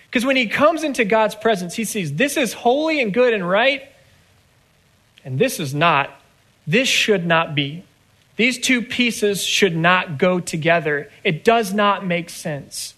Because 0.07 0.25
when 0.25 0.37
he 0.37 0.47
comes 0.47 0.83
into 0.83 1.05
God's 1.05 1.35
presence, 1.35 1.75
he 1.75 1.85
sees 1.85 2.15
this 2.15 2.37
is 2.37 2.53
holy 2.53 3.01
and 3.01 3.13
good 3.13 3.35
and 3.35 3.49
right, 3.49 3.89
and 5.25 5.39
this 5.39 5.61
is 5.61 5.75
not. 5.75 6.11
This 6.67 6.89
should 6.89 7.27
not 7.27 7.55
be. 7.55 7.85
These 8.37 8.59
two 8.59 8.83
pieces 8.83 9.43
should 9.43 9.77
not 9.77 10.19
go 10.19 10.41
together. 10.41 11.11
It 11.25 11.45
does 11.45 11.73
not 11.73 12.05
make 12.05 12.31
sense. 12.31 12.95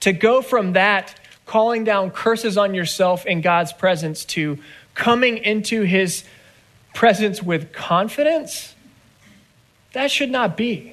To 0.00 0.12
go 0.12 0.42
from 0.42 0.72
that, 0.72 1.14
calling 1.46 1.84
down 1.84 2.10
curses 2.10 2.58
on 2.58 2.74
yourself 2.74 3.24
in 3.24 3.40
God's 3.40 3.72
presence, 3.72 4.24
to 4.26 4.58
coming 4.94 5.38
into 5.38 5.82
his 5.82 6.24
presence 6.94 7.42
with 7.42 7.72
confidence, 7.72 8.74
that 9.92 10.10
should 10.10 10.30
not 10.30 10.56
be. 10.56 10.91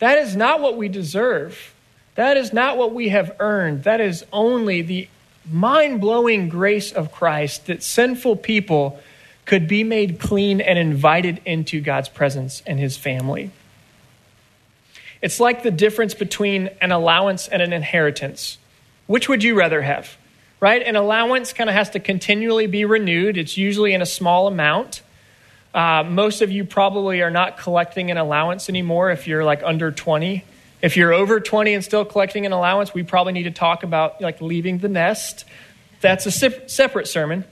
That 0.00 0.18
is 0.18 0.34
not 0.34 0.60
what 0.60 0.76
we 0.76 0.88
deserve. 0.88 1.74
That 2.16 2.36
is 2.36 2.52
not 2.52 2.76
what 2.76 2.92
we 2.92 3.10
have 3.10 3.36
earned. 3.38 3.84
That 3.84 4.00
is 4.00 4.24
only 4.32 4.82
the 4.82 5.08
mind 5.50 6.00
blowing 6.00 6.48
grace 6.48 6.92
of 6.92 7.12
Christ 7.12 7.66
that 7.66 7.82
sinful 7.82 8.36
people 8.36 9.00
could 9.44 9.68
be 9.68 9.84
made 9.84 10.20
clean 10.20 10.60
and 10.60 10.78
invited 10.78 11.40
into 11.44 11.80
God's 11.80 12.08
presence 12.08 12.62
and 12.66 12.78
his 12.78 12.96
family. 12.96 13.50
It's 15.22 15.40
like 15.40 15.62
the 15.62 15.70
difference 15.70 16.14
between 16.14 16.70
an 16.80 16.92
allowance 16.92 17.48
and 17.48 17.60
an 17.60 17.72
inheritance. 17.72 18.58
Which 19.06 19.28
would 19.28 19.42
you 19.42 19.54
rather 19.54 19.82
have? 19.82 20.16
Right? 20.60 20.82
An 20.82 20.96
allowance 20.96 21.52
kind 21.52 21.68
of 21.68 21.74
has 21.74 21.90
to 21.90 22.00
continually 22.00 22.66
be 22.66 22.84
renewed, 22.84 23.36
it's 23.36 23.56
usually 23.56 23.92
in 23.92 24.02
a 24.02 24.06
small 24.06 24.46
amount. 24.46 25.02
Uh, 25.72 26.02
most 26.02 26.42
of 26.42 26.50
you 26.50 26.64
probably 26.64 27.22
are 27.22 27.30
not 27.30 27.56
collecting 27.56 28.10
an 28.10 28.16
allowance 28.16 28.68
anymore 28.68 29.10
if 29.10 29.26
you're 29.26 29.44
like 29.44 29.62
under 29.62 29.92
20. 29.92 30.44
If 30.82 30.96
you're 30.96 31.12
over 31.12 31.40
20 31.40 31.74
and 31.74 31.84
still 31.84 32.04
collecting 32.04 32.46
an 32.46 32.52
allowance, 32.52 32.92
we 32.92 33.02
probably 33.02 33.32
need 33.32 33.44
to 33.44 33.50
talk 33.50 33.82
about 33.82 34.20
like 34.20 34.40
leaving 34.40 34.78
the 34.78 34.88
nest. 34.88 35.44
That's 36.00 36.26
a 36.26 36.30
separate 36.30 37.06
sermon. 37.06 37.44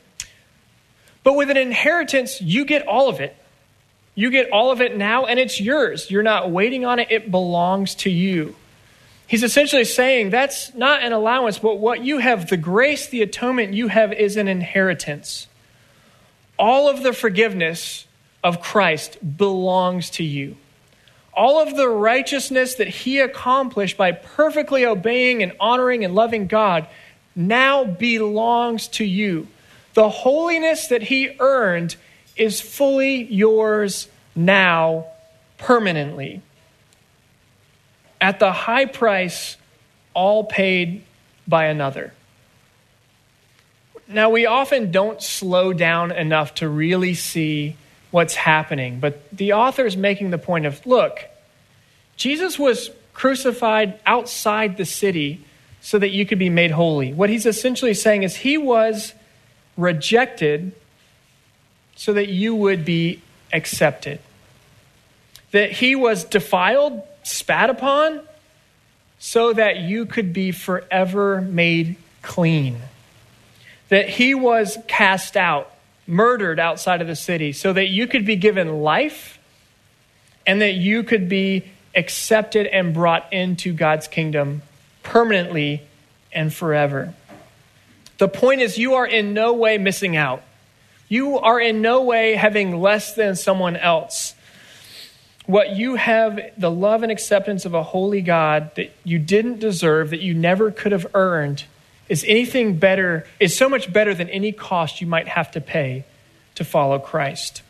But 1.23 1.35
with 1.35 1.51
an 1.51 1.57
inheritance, 1.57 2.41
you 2.41 2.65
get 2.65 2.87
all 2.87 3.09
of 3.09 3.21
it. 3.21 3.37
You 4.15 4.31
get 4.31 4.51
all 4.51 4.73
of 4.73 4.81
it 4.81 4.97
now, 4.97 5.27
and 5.27 5.39
it's 5.39 5.61
yours. 5.61 6.11
You're 6.11 6.25
not 6.25 6.51
waiting 6.51 6.85
on 6.85 6.99
it, 6.99 7.09
it 7.11 7.31
belongs 7.31 7.95
to 7.97 8.11
you. 8.11 8.57
He's 9.29 9.45
essentially 9.45 9.85
saying 9.85 10.31
that's 10.31 10.75
not 10.75 11.03
an 11.03 11.13
allowance, 11.13 11.59
but 11.59 11.79
what 11.79 12.03
you 12.03 12.19
have, 12.19 12.49
the 12.49 12.57
grace, 12.57 13.09
the 13.09 13.23
atonement 13.23 13.75
you 13.75 13.89
have, 13.89 14.13
is 14.13 14.37
an 14.37 14.49
inheritance. 14.49 15.47
All 16.59 16.89
of 16.89 17.03
the 17.03 17.13
forgiveness 17.13 18.08
of 18.43 18.61
Christ 18.61 19.19
belongs 19.37 20.11
to 20.11 20.25
you. 20.25 20.57
All 21.33 21.63
of 21.63 21.77
the 21.77 21.89
righteousness 21.89 22.75
that 22.77 22.89
he 22.89 23.21
accomplished 23.21 23.97
by 23.97 24.13
perfectly 24.13 24.85
obeying 24.85 25.43
and 25.43 25.53
honoring 25.61 26.05
and 26.05 26.15
loving 26.15 26.47
God 26.47 26.87
now 27.37 27.85
belongs 27.85 28.89
to 28.89 29.05
you. 29.05 29.47
The 29.95 30.09
holiness 30.09 30.89
that 30.89 31.03
he 31.03 31.37
earned 31.39 31.97
is 32.37 32.61
fully 32.61 33.23
yours 33.25 34.09
now, 34.35 35.07
permanently. 35.59 36.43
At 38.21 38.41
the 38.41 38.53
high 38.53 38.87
price, 38.87 39.57
all 40.15 40.45
paid 40.45 41.05
by 41.47 41.67
another. 41.67 42.13
Now, 44.09 44.31
we 44.31 44.47
often 44.47 44.91
don't 44.91 45.23
slow 45.23 45.73
down 45.73 46.13
enough 46.13 46.55
to 46.57 46.69
really 46.69 47.15
see 47.15 47.77
what's 48.11 48.35
happening. 48.35 49.01
But 49.01 49.29
the 49.31 49.53
author 49.53 49.87
is 49.87 49.97
making 49.97 50.31
the 50.31 50.39
point 50.39 50.67
of 50.67 50.85
look, 50.87 51.21
Jesus 52.17 52.59
was 52.59 52.91
crucified 53.15 53.99
outside 54.07 54.77
the 54.77 54.85
city 54.85 55.45
so 55.81 55.99
that 55.99 56.11
you 56.11 56.27
could 56.27 56.39
be 56.39 56.51
made 56.51 56.71
holy. 56.71 57.13
What 57.13 57.31
he's 57.31 57.47
essentially 57.47 57.95
saying 57.95 58.23
is 58.23 58.37
he 58.37 58.57
was 58.57 59.15
rejected 59.77 60.73
so 61.97 62.13
that 62.13 62.29
you 62.29 62.55
would 62.55 62.85
be 62.85 63.23
accepted. 63.53 64.21
That 65.53 65.73
he 65.73 65.97
was 65.97 66.25
defiled, 66.25 67.03
spat 67.23 67.71
upon, 67.71 68.21
so 69.19 69.53
that 69.53 69.79
you 69.79 70.07
could 70.07 70.33
be 70.33 70.53
forever 70.53 71.41
made 71.41 71.97
clean. 72.23 72.81
That 73.89 74.09
he 74.09 74.35
was 74.35 74.79
cast 74.87 75.37
out 75.37 75.73
murdered 76.09 76.59
outside 76.59 77.01
of 77.01 77.07
the 77.07 77.15
city 77.15 77.53
so 77.53 77.73
that 77.73 77.89
you 77.89 78.07
could 78.07 78.25
be 78.25 78.35
given 78.35 78.81
life 78.81 79.39
and 80.47 80.63
that 80.63 80.73
you 80.73 81.03
could 81.05 81.29
be 81.29 81.65
accepted 81.95 82.67
and 82.67 82.95
brought 82.95 83.31
into 83.33 83.73
God's 83.73 84.09
kingdom 84.09 84.63
permanently 85.03 85.83
and 86.33 86.53
forever. 86.53 87.15
The 88.17 88.29
point 88.29 88.63
is, 88.63 88.79
you 88.79 88.95
are 88.95 89.07
in 89.07 89.35
no 89.35 89.53
way 89.53 89.79
missing 89.79 90.17
out. 90.17 90.43
You 91.09 91.39
are 91.39 91.61
in 91.61 91.83
no 91.83 92.03
way 92.03 92.35
having 92.35 92.81
less 92.81 93.15
than 93.15 93.37
someone 93.37 93.77
else. 93.77 94.35
What 95.47 95.77
you 95.77 95.95
have, 95.95 96.39
the 96.57 96.71
love 96.71 97.03
and 97.03 97.13
acceptance 97.13 97.65
of 97.65 97.75
a 97.75 97.83
holy 97.83 98.21
God 98.21 98.75
that 98.77 98.93
you 99.05 99.19
didn't 99.19 99.61
deserve, 99.61 100.11
that 100.11 100.21
you 100.21 100.35
never 100.35 100.71
could 100.71 100.93
have 100.93 101.07
earned, 101.15 101.65
is 102.09 102.25
anything 102.27 102.79
better, 102.79 103.27
is 103.39 103.57
so 103.57 103.69
much 103.69 103.93
better 103.93 104.15
than 104.15 104.29
any 104.31 104.53
cost 104.53 105.01
you 105.01 105.07
might 105.07 105.29
have 105.29 105.51
to 105.53 105.61
pay 105.61 106.05
to 106.55 106.65
follow 106.65 106.99
Christ. 106.99 107.63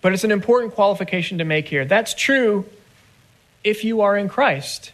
But 0.00 0.12
it's 0.12 0.24
an 0.24 0.32
important 0.32 0.74
qualification 0.74 1.38
to 1.38 1.44
make 1.44 1.68
here. 1.68 1.84
That's 1.84 2.14
true 2.14 2.66
if 3.62 3.84
you 3.84 4.02
are 4.02 4.16
in 4.16 4.28
Christ. 4.28 4.92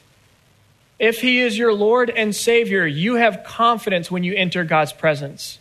If 0.99 1.21
He 1.21 1.41
is 1.41 1.57
your 1.57 1.73
Lord 1.73 2.11
and 2.11 2.35
Savior, 2.35 2.87
you 2.87 3.15
have 3.15 3.43
confidence 3.45 4.11
when 4.11 4.23
you 4.23 4.35
enter 4.35 4.65
God's 4.65 4.93
presence. 4.93 5.59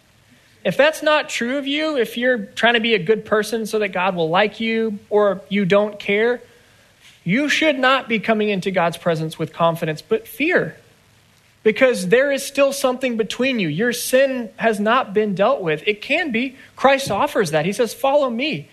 If 0.65 0.75
that's 0.75 1.01
not 1.01 1.29
true 1.29 1.57
of 1.57 1.65
you, 1.65 1.97
if 1.97 2.17
you're 2.17 2.38
trying 2.38 2.73
to 2.73 2.79
be 2.81 2.93
a 2.93 2.99
good 2.99 3.25
person 3.25 3.65
so 3.65 3.79
that 3.79 3.89
God 3.89 4.15
will 4.15 4.29
like 4.29 4.59
you 4.59 4.99
or 5.09 5.41
you 5.47 5.65
don't 5.65 5.97
care, 5.97 6.41
you 7.23 7.47
should 7.47 7.79
not 7.79 8.09
be 8.09 8.19
coming 8.19 8.49
into 8.49 8.69
God's 8.69 8.97
presence 8.97 9.39
with 9.39 9.53
confidence, 9.53 10.01
but 10.01 10.27
fear 10.27 10.75
because 11.63 12.08
there 12.08 12.32
is 12.32 12.46
still 12.46 12.72
something 12.72 13.18
between 13.18 13.60
you. 13.60 13.68
Your 13.68 13.94
sin 13.94 14.50
has 14.58 14.80
not 14.80 15.13
been 15.13 15.36
dealt 15.36 15.62
with. 15.62 15.84
It 15.86 16.01
can 16.01 16.32
be. 16.32 16.56
Christ 16.75 17.12
offers 17.12 17.51
that. 17.51 17.66
He 17.66 17.74
says, 17.74 17.94
Follow 17.94 18.30
me. 18.30 18.70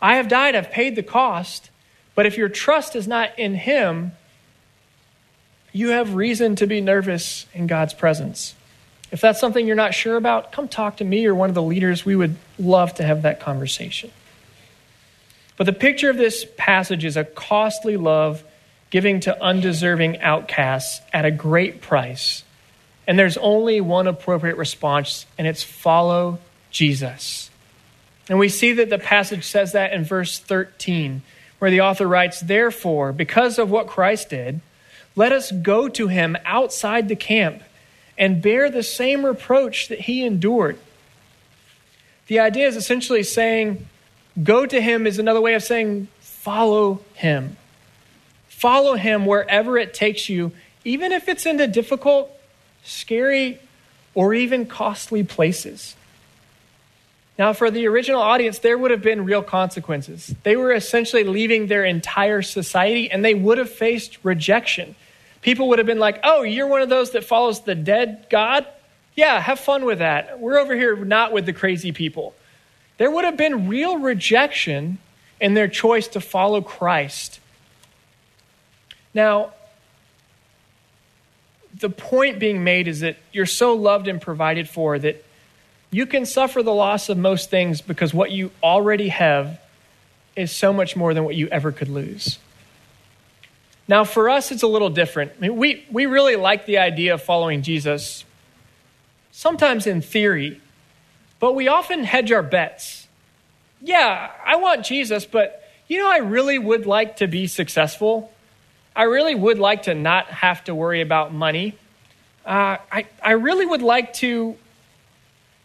I 0.00 0.16
have 0.16 0.28
died, 0.28 0.54
I've 0.54 0.70
paid 0.70 0.96
the 0.96 1.02
cost. 1.02 1.70
But 2.14 2.26
if 2.26 2.36
your 2.36 2.48
trust 2.48 2.96
is 2.96 3.06
not 3.06 3.38
in 3.38 3.54
Him, 3.54 4.12
you 5.72 5.90
have 5.90 6.14
reason 6.14 6.56
to 6.56 6.66
be 6.66 6.80
nervous 6.80 7.46
in 7.54 7.66
God's 7.66 7.94
presence. 7.94 8.54
If 9.12 9.20
that's 9.20 9.40
something 9.40 9.66
you're 9.66 9.76
not 9.76 9.94
sure 9.94 10.16
about, 10.16 10.52
come 10.52 10.68
talk 10.68 10.98
to 10.98 11.04
me 11.04 11.26
or 11.26 11.34
one 11.34 11.48
of 11.48 11.54
the 11.54 11.62
leaders. 11.62 12.04
We 12.04 12.16
would 12.16 12.36
love 12.58 12.94
to 12.94 13.02
have 13.02 13.22
that 13.22 13.40
conversation. 13.40 14.10
But 15.56 15.64
the 15.64 15.72
picture 15.72 16.08
of 16.08 16.16
this 16.16 16.46
passage 16.56 17.04
is 17.04 17.16
a 17.16 17.24
costly 17.24 17.96
love 17.96 18.42
giving 18.90 19.20
to 19.20 19.42
undeserving 19.42 20.20
outcasts 20.20 21.00
at 21.12 21.24
a 21.24 21.30
great 21.30 21.80
price. 21.80 22.44
And 23.06 23.18
there's 23.18 23.36
only 23.36 23.80
one 23.80 24.06
appropriate 24.06 24.56
response, 24.56 25.26
and 25.38 25.46
it's 25.46 25.62
follow 25.62 26.38
Jesus. 26.70 27.50
And 28.28 28.38
we 28.38 28.48
see 28.48 28.74
that 28.74 28.90
the 28.90 28.98
passage 28.98 29.44
says 29.44 29.72
that 29.72 29.92
in 29.92 30.04
verse 30.04 30.38
13, 30.38 31.22
where 31.58 31.70
the 31.70 31.80
author 31.80 32.06
writes, 32.06 32.40
Therefore, 32.40 33.12
because 33.12 33.58
of 33.58 33.70
what 33.70 33.86
Christ 33.86 34.30
did, 34.30 34.60
let 35.16 35.32
us 35.32 35.50
go 35.50 35.88
to 35.88 36.08
him 36.08 36.36
outside 36.44 37.08
the 37.08 37.16
camp 37.16 37.62
and 38.16 38.42
bear 38.42 38.70
the 38.70 38.82
same 38.82 39.24
reproach 39.24 39.88
that 39.88 40.00
he 40.00 40.24
endured. 40.24 40.78
The 42.28 42.38
idea 42.38 42.68
is 42.68 42.76
essentially 42.76 43.22
saying, 43.22 43.88
go 44.40 44.64
to 44.64 44.80
him 44.80 45.06
is 45.06 45.18
another 45.18 45.40
way 45.40 45.54
of 45.54 45.62
saying, 45.62 46.06
follow 46.20 47.00
him. 47.14 47.56
Follow 48.60 48.94
him 48.94 49.24
wherever 49.24 49.78
it 49.78 49.94
takes 49.94 50.28
you, 50.28 50.52
even 50.84 51.12
if 51.12 51.30
it's 51.30 51.46
into 51.46 51.66
difficult, 51.66 52.30
scary, 52.84 53.58
or 54.14 54.34
even 54.34 54.66
costly 54.66 55.22
places. 55.22 55.96
Now, 57.38 57.54
for 57.54 57.70
the 57.70 57.88
original 57.88 58.20
audience, 58.20 58.58
there 58.58 58.76
would 58.76 58.90
have 58.90 59.00
been 59.00 59.24
real 59.24 59.42
consequences. 59.42 60.34
They 60.42 60.56
were 60.56 60.72
essentially 60.72 61.24
leaving 61.24 61.68
their 61.68 61.86
entire 61.86 62.42
society 62.42 63.10
and 63.10 63.24
they 63.24 63.32
would 63.32 63.56
have 63.56 63.70
faced 63.70 64.18
rejection. 64.22 64.94
People 65.40 65.70
would 65.70 65.78
have 65.78 65.86
been 65.86 65.98
like, 65.98 66.20
Oh, 66.22 66.42
you're 66.42 66.66
one 66.66 66.82
of 66.82 66.90
those 66.90 67.12
that 67.12 67.24
follows 67.24 67.62
the 67.62 67.74
dead 67.74 68.26
God? 68.28 68.66
Yeah, 69.14 69.40
have 69.40 69.58
fun 69.58 69.86
with 69.86 70.00
that. 70.00 70.38
We're 70.38 70.58
over 70.58 70.76
here 70.76 71.02
not 71.02 71.32
with 71.32 71.46
the 71.46 71.54
crazy 71.54 71.92
people. 71.92 72.34
There 72.98 73.10
would 73.10 73.24
have 73.24 73.38
been 73.38 73.68
real 73.68 73.96
rejection 73.96 74.98
in 75.40 75.54
their 75.54 75.68
choice 75.68 76.08
to 76.08 76.20
follow 76.20 76.60
Christ 76.60 77.40
Now, 79.14 79.52
the 81.78 81.90
point 81.90 82.38
being 82.38 82.64
made 82.64 82.88
is 82.88 83.00
that 83.00 83.16
you're 83.32 83.46
so 83.46 83.74
loved 83.74 84.08
and 84.08 84.20
provided 84.20 84.68
for 84.68 84.98
that 84.98 85.24
you 85.90 86.06
can 86.06 86.24
suffer 86.24 86.62
the 86.62 86.72
loss 86.72 87.08
of 87.08 87.18
most 87.18 87.50
things 87.50 87.80
because 87.80 88.14
what 88.14 88.30
you 88.30 88.50
already 88.62 89.08
have 89.08 89.60
is 90.36 90.52
so 90.52 90.72
much 90.72 90.94
more 90.94 91.14
than 91.14 91.24
what 91.24 91.34
you 91.34 91.48
ever 91.48 91.72
could 91.72 91.88
lose. 91.88 92.38
Now, 93.88 94.04
for 94.04 94.30
us, 94.30 94.52
it's 94.52 94.62
a 94.62 94.68
little 94.68 94.90
different. 94.90 95.32
I 95.36 95.40
mean, 95.40 95.56
we, 95.56 95.84
we 95.90 96.06
really 96.06 96.36
like 96.36 96.64
the 96.64 96.78
idea 96.78 97.14
of 97.14 97.22
following 97.22 97.62
Jesus, 97.62 98.24
sometimes 99.32 99.86
in 99.86 100.00
theory, 100.00 100.60
but 101.40 101.56
we 101.56 101.66
often 101.66 102.04
hedge 102.04 102.30
our 102.30 102.42
bets. 102.42 103.08
Yeah, 103.82 104.30
I 104.46 104.56
want 104.56 104.84
Jesus, 104.84 105.24
but 105.24 105.64
you 105.88 105.98
know, 105.98 106.08
I 106.08 106.18
really 106.18 106.56
would 106.56 106.86
like 106.86 107.16
to 107.16 107.26
be 107.26 107.48
successful. 107.48 108.30
I 109.00 109.04
really 109.04 109.34
would 109.34 109.58
like 109.58 109.84
to 109.84 109.94
not 109.94 110.26
have 110.26 110.62
to 110.64 110.74
worry 110.74 111.00
about 111.00 111.32
money. 111.32 111.74
Uh, 112.44 112.76
I, 112.92 113.06
I 113.22 113.30
really 113.30 113.64
would 113.64 113.80
like 113.80 114.12
to 114.16 114.58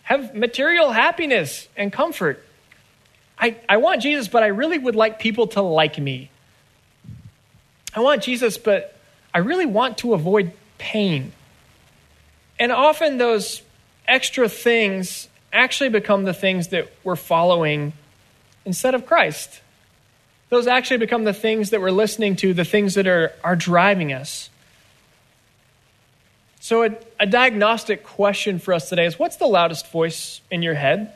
have 0.03 0.33
material 0.33 0.93
happiness 0.93 1.67
and 1.75 1.91
comfort. 1.91 2.41
I, 3.37 3.57
I 3.67 3.75
want 3.75 4.01
Jesus, 4.01 4.29
but 4.29 4.41
I 4.41 4.47
really 4.47 4.77
would 4.77 4.95
like 4.95 5.19
people 5.19 5.47
to 5.47 5.61
like 5.61 5.99
me. 5.99 6.29
I 7.93 7.99
want 7.99 8.23
Jesus, 8.23 8.57
but 8.57 8.97
I 9.33 9.39
really 9.39 9.65
want 9.65 9.97
to 9.97 10.13
avoid 10.13 10.53
pain. 10.77 11.33
And 12.57 12.71
often 12.71 13.17
those 13.17 13.63
extra 14.07 14.47
things 14.47 15.27
actually 15.51 15.89
become 15.89 16.23
the 16.23 16.33
things 16.33 16.69
that 16.69 16.89
we're 17.03 17.17
following 17.17 17.91
instead 18.63 18.95
of 18.95 19.05
Christ. 19.05 19.59
Those 20.55 20.67
actually 20.67 20.99
become 20.99 21.25
the 21.25 21.33
things 21.33 21.71
that 21.71 21.81
we're 21.81 21.91
listening 21.91 22.37
to, 22.37 22.53
the 22.53 22.63
things 22.63 22.93
that 22.93 23.07
are, 23.07 23.33
are 23.43 23.57
driving 23.57 24.13
us. 24.13 24.49
So, 26.61 26.83
a, 26.83 26.95
a 27.19 27.25
diagnostic 27.25 28.05
question 28.05 28.59
for 28.59 28.73
us 28.73 28.87
today 28.87 29.05
is 29.05 29.19
what's 29.19 29.35
the 29.35 29.47
loudest 29.47 29.91
voice 29.91 30.39
in 30.49 30.61
your 30.61 30.75
head? 30.75 31.11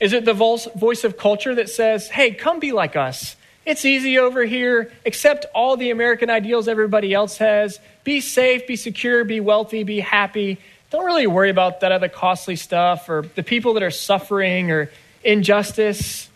Is 0.00 0.12
it 0.12 0.24
the 0.24 0.34
voice 0.34 1.02
of 1.02 1.16
culture 1.16 1.56
that 1.56 1.68
says, 1.68 2.06
hey, 2.06 2.30
come 2.30 2.60
be 2.60 2.70
like 2.70 2.94
us? 2.94 3.34
It's 3.64 3.84
easy 3.84 4.20
over 4.20 4.44
here. 4.44 4.92
Accept 5.04 5.46
all 5.52 5.76
the 5.76 5.90
American 5.90 6.30
ideals 6.30 6.68
everybody 6.68 7.12
else 7.12 7.38
has. 7.38 7.80
Be 8.04 8.20
safe, 8.20 8.68
be 8.68 8.76
secure, 8.76 9.24
be 9.24 9.40
wealthy, 9.40 9.82
be 9.82 9.98
happy. 9.98 10.58
Don't 10.90 11.06
really 11.06 11.26
worry 11.26 11.50
about 11.50 11.80
that 11.80 11.90
other 11.90 12.08
costly 12.08 12.54
stuff 12.54 13.08
or 13.08 13.28
the 13.34 13.42
people 13.42 13.74
that 13.74 13.82
are 13.82 13.90
suffering 13.90 14.70
or 14.70 14.92
injustice. 15.24 16.30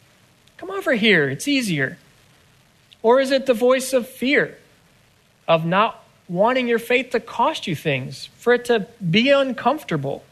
Come 0.60 0.70
over 0.72 0.92
here. 0.92 1.30
It's 1.30 1.48
easier. 1.48 1.96
Or 3.02 3.18
is 3.18 3.30
it 3.30 3.46
the 3.46 3.54
voice 3.54 3.94
of 3.94 4.06
fear, 4.06 4.58
of 5.48 5.64
not 5.64 6.04
wanting 6.28 6.68
your 6.68 6.78
faith 6.78 7.12
to 7.12 7.20
cost 7.20 7.66
you 7.66 7.74
things, 7.74 8.26
for 8.36 8.52
it 8.52 8.66
to 8.66 8.86
be 9.10 9.30
uncomfortable? 9.30 10.22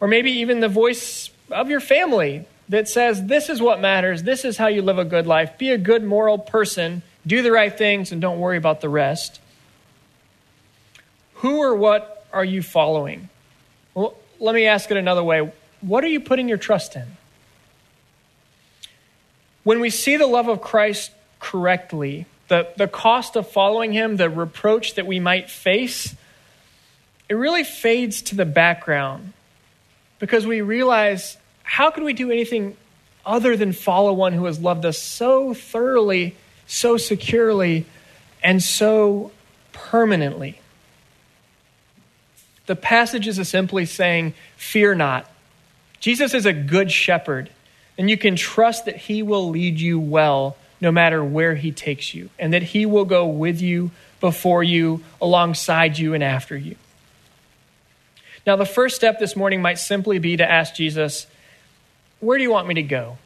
Or 0.00 0.08
maybe 0.08 0.32
even 0.32 0.58
the 0.58 0.68
voice 0.68 1.30
of 1.48 1.70
your 1.70 1.78
family 1.78 2.44
that 2.70 2.88
says, 2.88 3.26
This 3.26 3.48
is 3.48 3.62
what 3.62 3.80
matters. 3.80 4.24
This 4.24 4.44
is 4.44 4.56
how 4.56 4.66
you 4.66 4.82
live 4.82 4.98
a 4.98 5.04
good 5.04 5.28
life. 5.28 5.58
Be 5.58 5.70
a 5.70 5.78
good 5.78 6.02
moral 6.02 6.36
person. 6.36 7.02
Do 7.24 7.40
the 7.40 7.52
right 7.52 7.78
things 7.78 8.10
and 8.10 8.20
don't 8.20 8.40
worry 8.40 8.56
about 8.56 8.80
the 8.80 8.88
rest. 8.88 9.40
Who 11.34 11.58
or 11.58 11.76
what 11.76 12.26
are 12.32 12.44
you 12.44 12.62
following? 12.62 13.28
Well, 13.94 14.16
let 14.40 14.56
me 14.56 14.66
ask 14.66 14.90
it 14.90 14.96
another 14.96 15.22
way. 15.22 15.52
What 15.82 16.02
are 16.02 16.08
you 16.08 16.18
putting 16.18 16.48
your 16.48 16.58
trust 16.58 16.96
in? 16.96 17.06
When 19.68 19.80
we 19.80 19.90
see 19.90 20.16
the 20.16 20.26
love 20.26 20.48
of 20.48 20.62
Christ 20.62 21.10
correctly, 21.40 22.24
the, 22.48 22.68
the 22.78 22.88
cost 22.88 23.36
of 23.36 23.50
following 23.50 23.92
him, 23.92 24.16
the 24.16 24.30
reproach 24.30 24.94
that 24.94 25.06
we 25.06 25.20
might 25.20 25.50
face, 25.50 26.16
it 27.28 27.34
really 27.34 27.64
fades 27.64 28.22
to 28.22 28.34
the 28.34 28.46
background 28.46 29.34
because 30.20 30.46
we 30.46 30.62
realize 30.62 31.36
how 31.64 31.90
could 31.90 32.02
we 32.02 32.14
do 32.14 32.30
anything 32.30 32.78
other 33.26 33.58
than 33.58 33.74
follow 33.74 34.14
one 34.14 34.32
who 34.32 34.46
has 34.46 34.58
loved 34.58 34.86
us 34.86 34.96
so 34.96 35.52
thoroughly, 35.52 36.34
so 36.66 36.96
securely, 36.96 37.84
and 38.42 38.62
so 38.62 39.32
permanently? 39.72 40.58
The 42.64 42.74
passage 42.74 43.28
is 43.28 43.46
simply 43.46 43.84
saying, 43.84 44.32
Fear 44.56 44.94
not. 44.94 45.30
Jesus 46.00 46.32
is 46.32 46.46
a 46.46 46.54
good 46.54 46.90
shepherd, 46.90 47.50
and 47.98 48.08
you 48.08 48.16
can 48.16 48.36
trust 48.36 48.86
that 48.86 48.96
he 48.96 49.22
will 49.22 49.50
lead 49.50 49.80
you 49.80 49.98
well 49.98 50.56
no 50.80 50.92
matter 50.92 51.22
where 51.24 51.56
he 51.56 51.72
takes 51.72 52.14
you, 52.14 52.30
and 52.38 52.54
that 52.54 52.62
he 52.62 52.86
will 52.86 53.04
go 53.04 53.26
with 53.26 53.60
you, 53.60 53.90
before 54.20 54.62
you, 54.62 55.02
alongside 55.20 55.98
you, 55.98 56.14
and 56.14 56.22
after 56.22 56.56
you. 56.56 56.76
Now, 58.46 58.56
the 58.56 58.66
first 58.66 58.96
step 58.96 59.18
this 59.18 59.36
morning 59.36 59.60
might 59.60 59.78
simply 59.78 60.18
be 60.18 60.36
to 60.36 60.48
ask 60.48 60.74
Jesus, 60.74 61.26
Where 62.20 62.38
do 62.38 62.42
you 62.42 62.50
want 62.50 62.68
me 62.68 62.74
to 62.74 62.82
go? 62.82 63.18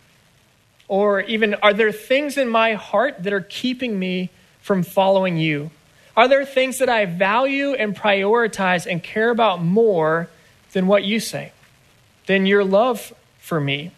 Or 0.89 1.21
even, 1.21 1.55
are 1.55 1.73
there 1.73 1.93
things 1.93 2.37
in 2.37 2.49
my 2.49 2.75
heart 2.75 3.23
that 3.23 3.33
are 3.33 3.41
keeping 3.41 3.99
me 3.99 4.31
from 4.61 4.83
following 4.83 5.37
you? 5.37 5.71
Are 6.17 6.29
there 6.29 6.45
things 6.45 6.79
that 6.79 6.91
I 6.91 7.07
value 7.07 7.73
and 7.73 7.97
prioritize 7.97 8.87
and 8.87 9.03
care 9.03 9.31
about 9.31 9.63
more 9.63 10.29
than 10.73 10.87
what 10.87 11.05
you 11.05 11.21
say, 11.21 11.53
than 12.27 12.45
your 12.45 12.65
love 12.65 13.15
for 13.39 13.61
me? 13.61 13.93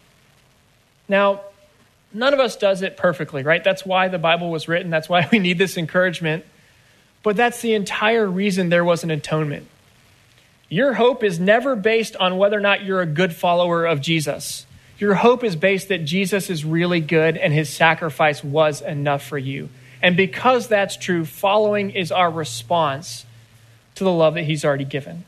Now, 1.09 1.43
none 2.12 2.33
of 2.33 2.40
us 2.40 2.57
does 2.57 2.83
it 2.83 2.97
perfectly, 2.97 3.43
right? 3.43 3.62
That's 3.62 3.85
why 3.85 4.09
the 4.09 4.19
Bible 4.19 4.51
was 4.51 4.69
written. 4.69 4.90
That's 4.90 5.09
why 5.09 5.29
we 5.33 5.38
need 5.38 5.59
this 5.59 5.77
encouragement. 5.77 6.45
But 7.23 7.37
that's 7.37 7.61
the 7.61 7.75
entire 7.75 8.27
reason 8.27 8.69
there 8.69 8.85
was 8.85 9.05
an 9.05 9.11
atonement. 9.11 9.67
Your 10.69 10.95
hope 10.95 11.23
is 11.23 11.38
never 11.38 11.77
based 11.77 12.17
on 12.17 12.37
whether 12.37 12.57
or 12.57 12.61
not 12.61 12.85
you're 12.85 13.01
a 13.01 13.07
good 13.07 13.35
follower 13.35 13.85
of 13.87 14.01
Jesus. 14.01 14.67
Your 14.99 15.14
hope 15.14 15.45
is 15.45 15.57
based 15.57 15.88
that 15.88 16.05
Jesus 16.05 16.51
is 16.51 16.64
really 16.64 17.01
good 17.01 17.37
and 17.37 17.53
his 17.53 17.69
sacrifice 17.69 18.43
was 18.43 18.81
enough 18.81 19.25
for 19.27 19.38
you. 19.38 19.69
And 20.03 20.17
because 20.17 20.69
that's 20.69 20.97
true, 20.97 21.25
following 21.25 21.90
is 21.90 22.12
our 22.12 22.31
response 22.31 23.25
to 23.95 24.05
the 24.05 24.12
love 24.12 24.35
that 24.35 24.45
he's 24.45 24.64
already 24.64 24.85
given. 24.85 25.25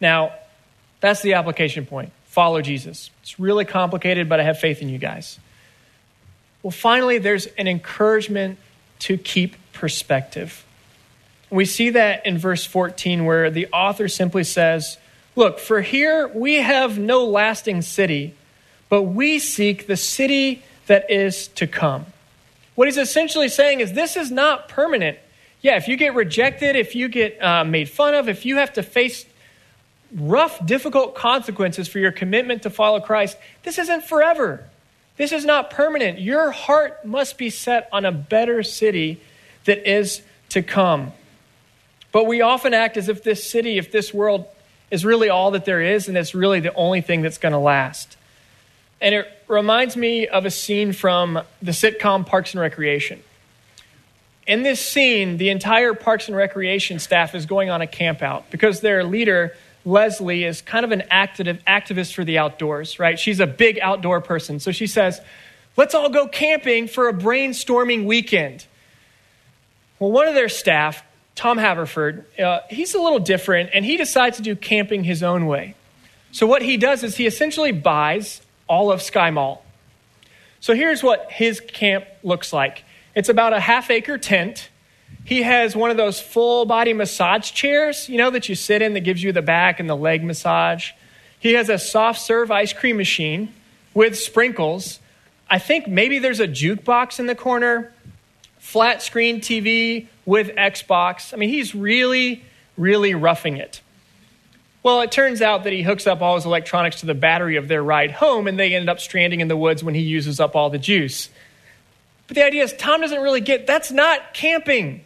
Now, 0.00 0.32
that's 1.00 1.22
the 1.22 1.34
application 1.34 1.86
point. 1.86 2.12
Follow 2.28 2.60
Jesus. 2.62 3.10
It's 3.22 3.40
really 3.40 3.64
complicated, 3.64 4.28
but 4.28 4.38
I 4.38 4.44
have 4.44 4.58
faith 4.58 4.80
in 4.80 4.88
you 4.88 4.98
guys. 4.98 5.38
Well, 6.62 6.70
finally, 6.70 7.18
there's 7.18 7.46
an 7.46 7.66
encouragement 7.66 8.58
to 9.00 9.16
keep 9.16 9.56
perspective. 9.72 10.64
We 11.50 11.64
see 11.64 11.90
that 11.90 12.26
in 12.26 12.36
verse 12.36 12.64
14, 12.66 13.24
where 13.24 13.50
the 13.50 13.68
author 13.72 14.08
simply 14.08 14.44
says, 14.44 14.98
Look, 15.36 15.58
for 15.58 15.80
here 15.80 16.28
we 16.28 16.56
have 16.56 16.98
no 16.98 17.24
lasting 17.24 17.82
city, 17.82 18.34
but 18.88 19.02
we 19.02 19.38
seek 19.38 19.86
the 19.86 19.96
city 19.96 20.62
that 20.86 21.10
is 21.10 21.48
to 21.48 21.66
come. 21.66 22.06
What 22.74 22.88
he's 22.88 22.98
essentially 22.98 23.48
saying 23.48 23.80
is 23.80 23.92
this 23.92 24.16
is 24.16 24.30
not 24.30 24.68
permanent. 24.68 25.18
Yeah, 25.62 25.76
if 25.76 25.88
you 25.88 25.96
get 25.96 26.14
rejected, 26.14 26.76
if 26.76 26.94
you 26.94 27.08
get 27.08 27.42
uh, 27.42 27.64
made 27.64 27.88
fun 27.88 28.14
of, 28.14 28.28
if 28.28 28.44
you 28.44 28.56
have 28.56 28.72
to 28.74 28.82
face 28.82 29.26
rough, 30.14 30.64
difficult 30.64 31.14
consequences 31.14 31.88
for 31.88 31.98
your 31.98 32.12
commitment 32.12 32.62
to 32.62 32.70
follow 32.70 33.00
Christ, 33.00 33.36
this 33.62 33.78
isn't 33.78 34.04
forever. 34.04 34.64
This 35.16 35.32
is 35.32 35.44
not 35.44 35.70
permanent. 35.70 36.20
Your 36.20 36.50
heart 36.50 37.04
must 37.04 37.38
be 37.38 37.50
set 37.50 37.88
on 37.92 38.04
a 38.04 38.12
better 38.12 38.62
city 38.62 39.20
that 39.64 39.90
is 39.90 40.22
to 40.50 40.62
come. 40.62 41.12
But 42.12 42.24
we 42.24 42.40
often 42.40 42.72
act 42.72 42.96
as 42.96 43.08
if 43.08 43.22
this 43.22 43.48
city, 43.48 43.78
if 43.78 43.92
this 43.92 44.14
world 44.14 44.46
is 44.90 45.04
really 45.04 45.28
all 45.28 45.50
that 45.50 45.64
there 45.64 45.82
is, 45.82 46.08
and 46.08 46.16
it's 46.16 46.34
really 46.34 46.60
the 46.60 46.72
only 46.74 47.00
thing 47.00 47.22
that's 47.22 47.38
going 47.38 47.52
to 47.52 47.58
last. 47.58 48.16
And 49.00 49.14
it 49.14 49.28
reminds 49.46 49.96
me 49.96 50.26
of 50.26 50.46
a 50.46 50.50
scene 50.50 50.92
from 50.92 51.40
the 51.62 51.72
sitcom 51.72 52.26
Parks 52.26 52.54
and 52.54 52.60
Recreation. 52.60 53.22
In 54.46 54.62
this 54.62 54.84
scene, 54.84 55.36
the 55.36 55.50
entire 55.50 55.92
Parks 55.92 56.28
and 56.28 56.36
Recreation 56.36 56.98
staff 56.98 57.34
is 57.34 57.44
going 57.44 57.68
on 57.68 57.82
a 57.82 57.86
campout 57.86 58.44
because 58.50 58.80
their 58.80 59.04
leader, 59.04 59.54
Leslie, 59.88 60.44
is 60.44 60.60
kind 60.60 60.84
of 60.84 60.92
an 60.92 61.04
active, 61.10 61.60
activist 61.66 62.14
for 62.14 62.24
the 62.24 62.38
outdoors, 62.38 62.98
right? 62.98 63.18
She's 63.18 63.40
a 63.40 63.46
big 63.46 63.78
outdoor 63.80 64.20
person. 64.20 64.60
So 64.60 64.70
she 64.70 64.86
says, 64.86 65.20
Let's 65.76 65.94
all 65.94 66.10
go 66.10 66.26
camping 66.26 66.88
for 66.88 67.08
a 67.08 67.12
brainstorming 67.12 68.04
weekend. 68.04 68.66
Well, 70.00 70.10
one 70.10 70.26
of 70.26 70.34
their 70.34 70.48
staff 70.48 71.04
Tom 71.38 71.56
Haverford, 71.56 72.24
uh, 72.36 72.62
he's 72.68 72.96
a 72.96 73.00
little 73.00 73.20
different, 73.20 73.70
and 73.72 73.84
he 73.84 73.96
decides 73.96 74.38
to 74.38 74.42
do 74.42 74.56
camping 74.56 75.04
his 75.04 75.22
own 75.22 75.46
way. 75.46 75.76
So, 76.32 76.48
what 76.48 76.62
he 76.62 76.76
does 76.76 77.04
is 77.04 77.16
he 77.16 77.28
essentially 77.28 77.70
buys 77.70 78.42
all 78.66 78.90
of 78.90 78.98
SkyMall. 78.98 79.60
So, 80.58 80.74
here's 80.74 81.00
what 81.00 81.30
his 81.30 81.60
camp 81.60 82.06
looks 82.24 82.52
like 82.52 82.82
it's 83.14 83.28
about 83.28 83.52
a 83.52 83.60
half 83.60 83.88
acre 83.88 84.18
tent. 84.18 84.68
He 85.28 85.42
has 85.42 85.76
one 85.76 85.90
of 85.90 85.98
those 85.98 86.18
full 86.18 86.64
body 86.64 86.94
massage 86.94 87.52
chairs, 87.52 88.08
you 88.08 88.16
know, 88.16 88.30
that 88.30 88.48
you 88.48 88.54
sit 88.54 88.80
in 88.80 88.94
that 88.94 89.00
gives 89.00 89.22
you 89.22 89.30
the 89.30 89.42
back 89.42 89.78
and 89.78 89.88
the 89.88 89.94
leg 89.94 90.24
massage. 90.24 90.92
He 91.38 91.52
has 91.52 91.68
a 91.68 91.78
soft 91.78 92.20
serve 92.20 92.50
ice 92.50 92.72
cream 92.72 92.96
machine 92.96 93.52
with 93.92 94.18
sprinkles, 94.18 95.00
I 95.50 95.58
think 95.58 95.86
maybe 95.86 96.18
there's 96.18 96.40
a 96.40 96.48
jukebox 96.48 97.18
in 97.18 97.26
the 97.26 97.34
corner, 97.34 97.92
flat 98.58 99.02
screen 99.02 99.40
TV 99.40 100.08
with 100.26 100.48
Xbox. 100.56 101.32
I 101.32 101.36
mean, 101.36 101.48
he's 101.48 101.74
really, 101.74 102.44
really 102.76 103.14
roughing 103.14 103.56
it. 103.56 103.80
Well, 104.82 105.00
it 105.00 105.10
turns 105.10 105.42
out 105.42 105.64
that 105.64 105.72
he 105.72 105.82
hooks 105.82 106.06
up 106.06 106.20
all 106.20 106.36
his 106.36 106.44
electronics 106.44 107.00
to 107.00 107.06
the 107.06 107.14
battery 107.14 107.56
of 107.56 107.66
their 107.66 107.82
ride 107.82 108.12
home, 108.12 108.46
and 108.46 108.58
they 108.58 108.74
end 108.74 108.88
up 108.88 109.00
stranding 109.00 109.40
in 109.40 109.48
the 109.48 109.56
woods 109.56 109.82
when 109.82 109.94
he 109.94 110.02
uses 110.02 110.38
up 110.38 110.54
all 110.54 110.70
the 110.70 110.78
juice. 110.78 111.30
But 112.26 112.36
the 112.36 112.44
idea 112.44 112.62
is, 112.62 112.74
Tom 112.74 113.00
doesn't 113.00 113.20
really 113.20 113.40
get 113.40 113.66
that's 113.66 113.90
not 113.90 114.34
camping. 114.34 115.04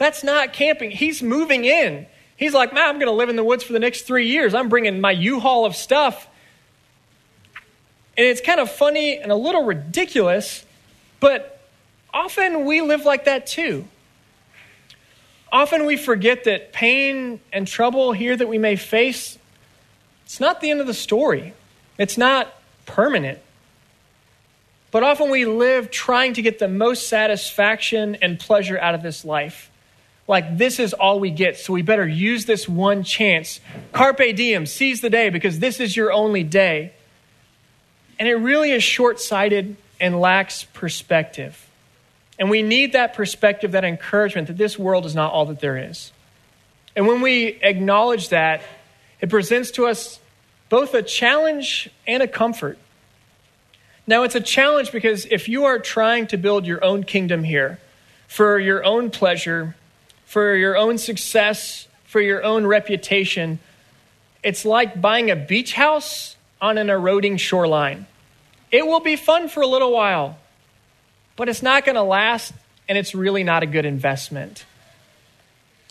That's 0.00 0.24
not 0.24 0.54
camping. 0.54 0.90
He's 0.90 1.22
moving 1.22 1.66
in. 1.66 2.06
He's 2.38 2.54
like, 2.54 2.72
man, 2.72 2.88
I'm 2.88 2.94
going 2.94 3.08
to 3.08 3.12
live 3.12 3.28
in 3.28 3.36
the 3.36 3.44
woods 3.44 3.62
for 3.62 3.74
the 3.74 3.78
next 3.78 4.06
three 4.06 4.28
years. 4.28 4.54
I'm 4.54 4.70
bringing 4.70 4.98
my 4.98 5.10
U 5.10 5.40
Haul 5.40 5.66
of 5.66 5.76
stuff. 5.76 6.26
And 8.16 8.26
it's 8.26 8.40
kind 8.40 8.60
of 8.60 8.70
funny 8.70 9.18
and 9.18 9.30
a 9.30 9.34
little 9.34 9.62
ridiculous, 9.62 10.64
but 11.20 11.60
often 12.14 12.64
we 12.64 12.80
live 12.80 13.04
like 13.04 13.26
that 13.26 13.46
too. 13.46 13.86
Often 15.52 15.84
we 15.84 15.98
forget 15.98 16.44
that 16.44 16.72
pain 16.72 17.38
and 17.52 17.68
trouble 17.68 18.12
here 18.12 18.34
that 18.34 18.48
we 18.48 18.56
may 18.56 18.76
face, 18.76 19.36
it's 20.24 20.40
not 20.40 20.62
the 20.62 20.70
end 20.70 20.80
of 20.80 20.86
the 20.86 20.94
story. 20.94 21.52
It's 21.98 22.16
not 22.16 22.50
permanent. 22.86 23.38
But 24.92 25.02
often 25.02 25.30
we 25.30 25.44
live 25.44 25.90
trying 25.90 26.32
to 26.34 26.42
get 26.42 26.58
the 26.58 26.68
most 26.68 27.06
satisfaction 27.06 28.14
and 28.22 28.40
pleasure 28.40 28.78
out 28.78 28.94
of 28.94 29.02
this 29.02 29.26
life. 29.26 29.69
Like 30.30 30.58
this 30.58 30.78
is 30.78 30.92
all 30.92 31.18
we 31.18 31.32
get, 31.32 31.56
so 31.56 31.72
we 31.72 31.82
better 31.82 32.06
use 32.06 32.46
this 32.46 32.68
one 32.68 33.02
chance. 33.02 33.58
Carpe 33.90 34.36
diem, 34.36 34.64
seize 34.64 35.00
the 35.00 35.10
day 35.10 35.28
because 35.28 35.58
this 35.58 35.80
is 35.80 35.96
your 35.96 36.12
only 36.12 36.44
day. 36.44 36.92
And 38.16 38.28
it 38.28 38.36
really 38.36 38.70
is 38.70 38.84
short 38.84 39.18
sighted 39.18 39.76
and 39.98 40.20
lacks 40.20 40.62
perspective. 40.72 41.68
And 42.38 42.48
we 42.48 42.62
need 42.62 42.92
that 42.92 43.14
perspective, 43.14 43.72
that 43.72 43.82
encouragement 43.82 44.46
that 44.46 44.56
this 44.56 44.78
world 44.78 45.04
is 45.04 45.16
not 45.16 45.32
all 45.32 45.46
that 45.46 45.58
there 45.58 45.76
is. 45.76 46.12
And 46.94 47.08
when 47.08 47.22
we 47.22 47.58
acknowledge 47.60 48.28
that, 48.28 48.62
it 49.20 49.30
presents 49.30 49.72
to 49.72 49.88
us 49.88 50.20
both 50.68 50.94
a 50.94 51.02
challenge 51.02 51.90
and 52.06 52.22
a 52.22 52.28
comfort. 52.28 52.78
Now, 54.06 54.22
it's 54.22 54.36
a 54.36 54.40
challenge 54.40 54.92
because 54.92 55.26
if 55.26 55.48
you 55.48 55.64
are 55.64 55.80
trying 55.80 56.28
to 56.28 56.36
build 56.36 56.66
your 56.66 56.84
own 56.84 57.02
kingdom 57.02 57.42
here 57.42 57.80
for 58.28 58.60
your 58.60 58.84
own 58.84 59.10
pleasure, 59.10 59.74
for 60.30 60.54
your 60.54 60.76
own 60.76 60.96
success, 60.96 61.88
for 62.04 62.20
your 62.20 62.44
own 62.44 62.64
reputation, 62.64 63.58
it's 64.44 64.64
like 64.64 65.00
buying 65.00 65.28
a 65.28 65.34
beach 65.34 65.72
house 65.72 66.36
on 66.60 66.78
an 66.78 66.88
eroding 66.88 67.36
shoreline. 67.36 68.06
It 68.70 68.86
will 68.86 69.00
be 69.00 69.16
fun 69.16 69.48
for 69.48 69.60
a 69.60 69.66
little 69.66 69.90
while, 69.90 70.38
but 71.34 71.48
it's 71.48 71.64
not 71.64 71.84
going 71.84 71.96
to 71.96 72.04
last, 72.04 72.52
and 72.88 72.96
it's 72.96 73.12
really 73.12 73.42
not 73.42 73.64
a 73.64 73.66
good 73.66 73.84
investment. 73.84 74.64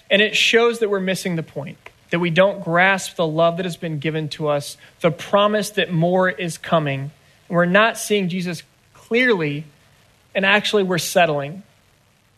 And 0.10 0.22
it 0.22 0.38
shows 0.38 0.80
that 0.80 0.90
we're 0.90 1.02
missing 1.02 1.36
the 1.36 1.44
point, 1.44 1.78
that 2.12 2.20
we 2.20 2.30
don't 2.30 2.64
grasp 2.64 3.18
the 3.18 3.28
love 3.28 3.58
that 3.58 3.66
has 3.66 3.76
been 3.76 4.00
given 4.00 4.30
to 4.30 4.48
us, 4.48 4.78
the 5.02 5.12
promise 5.12 5.72
that 5.72 5.92
more 5.92 6.30
is 6.30 6.58
coming. 6.58 7.12
We're 7.50 7.66
not 7.66 7.98
seeing 7.98 8.30
Jesus 8.30 8.64
clearly, 8.94 9.66
and 10.34 10.46
actually 10.46 10.84
we're 10.84 10.98
settling. 10.98 11.64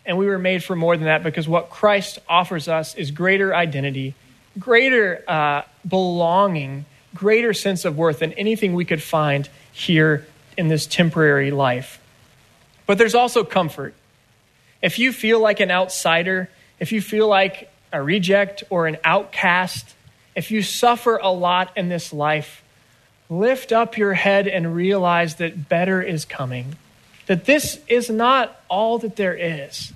And 0.05 0.17
we 0.17 0.25
were 0.25 0.39
made 0.39 0.63
for 0.63 0.75
more 0.75 0.97
than 0.97 1.05
that 1.05 1.23
because 1.23 1.47
what 1.47 1.69
Christ 1.69 2.19
offers 2.27 2.67
us 2.67 2.95
is 2.95 3.11
greater 3.11 3.53
identity, 3.53 4.15
greater 4.57 5.23
uh, 5.27 5.61
belonging, 5.87 6.85
greater 7.13 7.53
sense 7.53 7.85
of 7.85 7.97
worth 7.97 8.19
than 8.19 8.33
anything 8.33 8.73
we 8.73 8.85
could 8.85 9.01
find 9.01 9.47
here 9.71 10.25
in 10.57 10.67
this 10.67 10.87
temporary 10.87 11.51
life. 11.51 12.01
But 12.85 12.97
there's 12.97 13.15
also 13.15 13.43
comfort. 13.43 13.93
If 14.81 14.97
you 14.97 15.13
feel 15.13 15.39
like 15.39 15.59
an 15.59 15.71
outsider, 15.71 16.49
if 16.79 16.91
you 16.91 17.01
feel 17.01 17.27
like 17.27 17.71
a 17.93 18.01
reject 18.01 18.63
or 18.69 18.87
an 18.87 18.97
outcast, 19.03 19.95
if 20.35 20.49
you 20.49 20.61
suffer 20.61 21.17
a 21.17 21.31
lot 21.31 21.77
in 21.77 21.89
this 21.89 22.11
life, 22.11 22.63
lift 23.29 23.71
up 23.71 23.97
your 23.97 24.13
head 24.13 24.47
and 24.47 24.75
realize 24.75 25.35
that 25.35 25.69
better 25.69 26.01
is 26.01 26.25
coming. 26.25 26.75
That 27.27 27.45
this 27.45 27.79
is 27.87 28.09
not 28.09 28.59
all 28.69 28.99
that 28.99 29.15
there 29.15 29.35
is. 29.35 29.93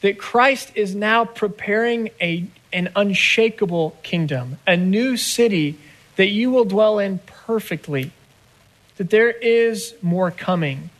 That 0.00 0.18
Christ 0.18 0.72
is 0.74 0.94
now 0.94 1.24
preparing 1.24 2.10
a, 2.20 2.46
an 2.72 2.90
unshakable 2.96 3.96
kingdom, 4.02 4.58
a 4.66 4.76
new 4.76 5.16
city 5.16 5.78
that 6.16 6.28
you 6.28 6.50
will 6.50 6.64
dwell 6.64 6.98
in 6.98 7.18
perfectly. 7.18 8.12
That 8.96 9.10
there 9.10 9.30
is 9.30 9.94
more 10.02 10.30
coming. 10.30 10.90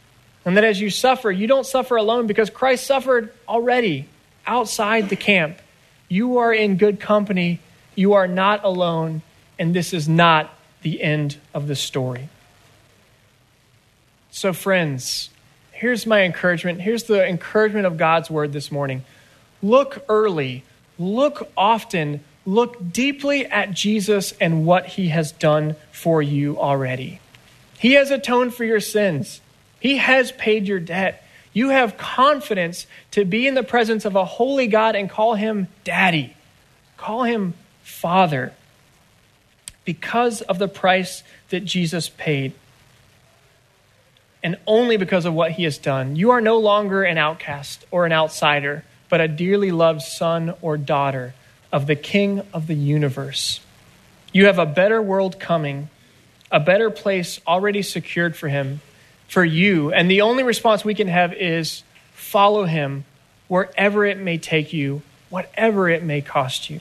And 0.44 0.57
that 0.57 0.64
as 0.64 0.81
you 0.81 0.90
suffer, 0.90 1.31
you 1.31 1.46
don't 1.46 1.66
suffer 1.66 1.96
alone 1.96 2.27
because 2.27 2.51
Christ 2.51 2.87
suffered 2.87 3.33
already 3.48 4.09
outside 4.46 5.09
the 5.09 5.16
camp. 5.16 5.59
You 6.09 6.38
are 6.38 6.53
in 6.53 6.77
good 6.77 7.01
company. 7.01 7.61
You 7.94 8.14
are 8.14 8.27
not 8.27 8.64
alone. 8.64 9.22
And 9.59 9.75
this 9.75 9.92
is 9.92 10.09
not 10.09 10.53
the 10.83 11.03
end 11.03 11.37
of 11.55 11.68
the 11.68 11.77
story. 11.77 12.29
So, 14.31 14.53
friends, 14.53 15.31
here's 15.83 16.07
my 16.07 16.23
encouragement. 16.23 16.81
Here's 16.81 17.03
the 17.03 17.27
encouragement 17.27 17.87
of 17.87 17.97
God's 17.97 18.31
word 18.31 18.53
this 18.53 18.71
morning. 18.71 19.05
Look 19.61 20.05
early, 20.09 20.62
look 20.97 21.51
often, 21.57 22.23
look 22.47 22.92
deeply 22.92 23.47
at 23.47 23.73
Jesus 23.73 24.33
and 24.40 24.64
what 24.64 24.87
he 24.87 25.09
has 25.09 25.33
done 25.33 25.75
for 25.90 26.23
you 26.23 26.57
already. 26.57 27.18
He 27.81 27.95
has 27.95 28.12
atoned 28.12 28.55
for 28.55 28.62
your 28.62 28.79
sins. 28.79 29.40
He 29.81 29.97
has 29.97 30.31
paid 30.31 30.68
your 30.68 30.79
debt. 30.79 31.27
You 31.53 31.71
have 31.71 31.99
confidence 31.99 32.87
to 33.11 33.25
be 33.25 33.49
in 33.49 33.55
the 33.55 33.64
presence 33.64 34.05
of 34.05 34.14
a 34.14 34.25
holy 34.25 34.68
God 34.68 34.95
and 34.95 35.11
call 35.11 35.35
him 35.35 35.66
daddy, 35.83 36.37
call 36.97 37.25
him 37.25 37.55
father, 37.83 38.53
because 39.85 40.42
of 40.42 40.61
the 40.61 40.68
price 40.68 41.25
that 41.51 41.64
Jesus 41.64 42.09
paid. 42.09 42.53
And 44.42 44.57
only 44.66 44.96
because 44.96 45.24
of 45.24 45.35
what 45.35 45.52
he 45.52 45.64
has 45.64 45.78
done. 45.78 46.16
You 46.16 46.33
are 46.33 46.40
no 46.40 46.59
longer 46.59 47.05
an 47.05 47.16
outcast 47.16 47.85
or 47.90 48.07
an 48.07 48.12
outsider, 48.12 48.85
but 49.09 49.20
a 49.20 49.28
dearly 49.28 49.70
loved 49.70 50.02
son 50.02 50.55
or 50.61 50.76
daughter 50.76 51.35
of 51.70 51.87
the 51.87 51.96
King 51.96 52.42
of 52.52 52.66
the 52.66 52.74
universe. 52.74 53.61
You 54.33 54.46
have 54.46 54.59
a 54.59 54.66
better 54.66 55.00
world 55.00 55.38
coming, 55.38 55.90
a 56.50 56.59
better 56.59 56.90
place 56.90 57.40
already 57.46 57.83
secured 57.83 58.37
for 58.37 58.48
him 58.48 58.81
for 59.28 59.44
you. 59.44 59.92
And 59.92 60.11
the 60.11 60.22
only 60.22 60.42
response 60.42 60.85
we 60.85 60.94
can 60.94 61.09
have 61.09 61.33
is 61.33 61.83
follow 62.12 62.64
him 62.64 63.05
wherever 63.48 64.05
it 64.05 64.18
may 64.18 64.38
take 64.38 64.72
you, 64.72 65.02
whatever 65.31 65.88
it 65.88 66.02
may 66.02 66.20
cost 66.20 66.68
you. 66.68 66.81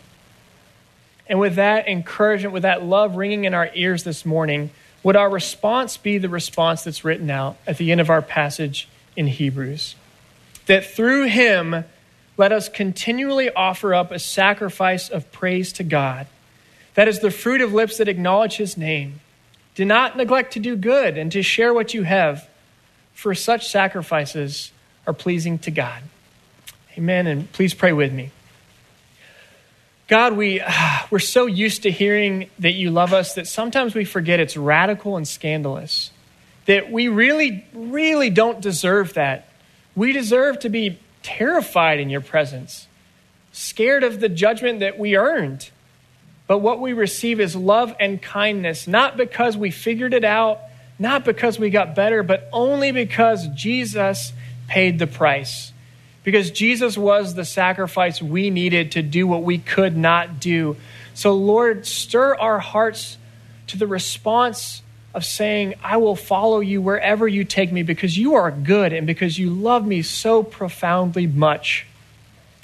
And 1.27 1.39
with 1.39 1.55
that 1.55 1.87
encouragement, 1.87 2.53
with 2.53 2.63
that 2.63 2.83
love 2.83 3.15
ringing 3.15 3.45
in 3.45 3.53
our 3.53 3.69
ears 3.73 4.03
this 4.03 4.25
morning, 4.25 4.71
would 5.03 5.15
our 5.15 5.29
response 5.29 5.97
be 5.97 6.17
the 6.17 6.29
response 6.29 6.83
that's 6.83 7.03
written 7.03 7.29
out 7.29 7.57
at 7.65 7.77
the 7.77 7.91
end 7.91 8.01
of 8.01 8.09
our 8.09 8.21
passage 8.21 8.87
in 9.15 9.27
Hebrews? 9.27 9.95
That 10.67 10.85
through 10.85 11.25
him, 11.25 11.85
let 12.37 12.51
us 12.51 12.69
continually 12.69 13.51
offer 13.51 13.93
up 13.93 14.11
a 14.11 14.19
sacrifice 14.19 15.09
of 15.09 15.31
praise 15.31 15.73
to 15.73 15.83
God. 15.83 16.27
That 16.93 17.07
is 17.07 17.19
the 17.19 17.31
fruit 17.31 17.61
of 17.61 17.73
lips 17.73 17.97
that 17.97 18.07
acknowledge 18.07 18.57
his 18.57 18.77
name 18.77 19.21
do 19.73 19.85
not 19.85 20.17
neglect 20.17 20.53
to 20.53 20.59
do 20.59 20.75
good 20.75 21.17
and 21.17 21.31
to 21.31 21.41
share 21.41 21.73
what 21.73 21.93
you 21.93 22.03
have, 22.03 22.49
for 23.13 23.33
such 23.33 23.69
sacrifices 23.69 24.71
are 25.07 25.13
pleasing 25.13 25.57
to 25.59 25.71
God. 25.71 26.03
Amen. 26.97 27.25
And 27.25 27.51
please 27.53 27.73
pray 27.73 27.93
with 27.93 28.11
me. 28.11 28.31
God, 30.11 30.35
we, 30.35 30.61
we're 31.09 31.19
so 31.19 31.45
used 31.45 31.83
to 31.83 31.89
hearing 31.89 32.49
that 32.59 32.73
you 32.73 32.91
love 32.91 33.13
us 33.13 33.35
that 33.35 33.47
sometimes 33.47 33.95
we 33.95 34.03
forget 34.03 34.41
it's 34.41 34.57
radical 34.57 35.15
and 35.15 35.25
scandalous. 35.25 36.11
That 36.65 36.91
we 36.91 37.07
really, 37.07 37.65
really 37.73 38.29
don't 38.29 38.59
deserve 38.59 39.13
that. 39.13 39.47
We 39.95 40.11
deserve 40.11 40.59
to 40.59 40.69
be 40.69 40.99
terrified 41.23 42.01
in 42.01 42.09
your 42.09 42.19
presence, 42.19 42.87
scared 43.53 44.03
of 44.03 44.19
the 44.19 44.27
judgment 44.27 44.81
that 44.81 44.99
we 44.99 45.15
earned. 45.15 45.69
But 46.45 46.57
what 46.57 46.81
we 46.81 46.91
receive 46.91 47.39
is 47.39 47.55
love 47.55 47.95
and 47.97 48.21
kindness, 48.21 48.87
not 48.87 49.15
because 49.15 49.55
we 49.55 49.71
figured 49.71 50.13
it 50.13 50.25
out, 50.25 50.59
not 50.99 51.23
because 51.23 51.57
we 51.57 51.69
got 51.69 51.95
better, 51.95 52.21
but 52.21 52.49
only 52.51 52.91
because 52.91 53.47
Jesus 53.55 54.33
paid 54.67 54.99
the 54.99 55.07
price 55.07 55.70
because 56.23 56.51
Jesus 56.51 56.97
was 56.97 57.33
the 57.33 57.45
sacrifice 57.45 58.21
we 58.21 58.49
needed 58.49 58.91
to 58.93 59.01
do 59.01 59.25
what 59.25 59.43
we 59.43 59.57
could 59.57 59.97
not 59.97 60.39
do. 60.39 60.77
So, 61.13 61.33
Lord, 61.33 61.85
stir 61.85 62.35
our 62.35 62.59
hearts 62.59 63.17
to 63.67 63.77
the 63.77 63.87
response 63.87 64.81
of 65.13 65.25
saying, 65.25 65.75
I 65.83 65.97
will 65.97 66.15
follow 66.15 66.59
you 66.59 66.81
wherever 66.81 67.27
you 67.27 67.43
take 67.43 67.71
me 67.71 67.83
because 67.83 68.17
you 68.17 68.35
are 68.35 68.51
good 68.51 68.93
and 68.93 69.05
because 69.05 69.37
you 69.37 69.49
love 69.49 69.85
me 69.85 70.01
so 70.01 70.43
profoundly 70.43 71.27
much. 71.27 71.85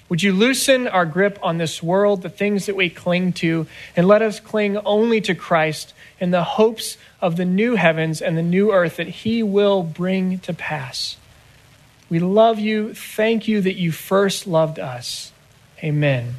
Would 0.10 0.24
you 0.24 0.32
loosen 0.32 0.88
our 0.88 1.06
grip 1.06 1.38
on 1.44 1.58
this 1.58 1.84
world, 1.84 2.22
the 2.22 2.30
things 2.30 2.68
that 2.68 2.78
we 2.78 2.90
cling 2.90 3.34
to, 3.34 3.68
and 3.96 4.08
let 4.08 4.22
us 4.22 4.40
cling 4.40 4.78
only 4.78 5.20
to 5.22 5.36
Christ 5.36 5.94
in 6.20 6.32
the 6.32 6.44
hopes 6.44 6.98
of 7.20 7.36
the 7.36 7.44
new 7.44 7.76
heavens 7.76 8.22
and 8.22 8.38
the 8.38 8.44
new 8.44 8.72
earth 8.72 8.96
that 8.98 9.08
he 9.08 9.44
will 9.44 9.84
bring 9.84 10.40
to 10.40 10.54
pass? 10.54 11.18
We 12.10 12.20
love 12.20 12.60
you. 12.60 12.94
Thank 12.94 13.48
you 13.48 13.62
that 13.62 13.76
you 13.76 13.92
first 13.92 14.48
loved 14.48 14.80
us. 14.80 15.32
Amen. 15.84 16.36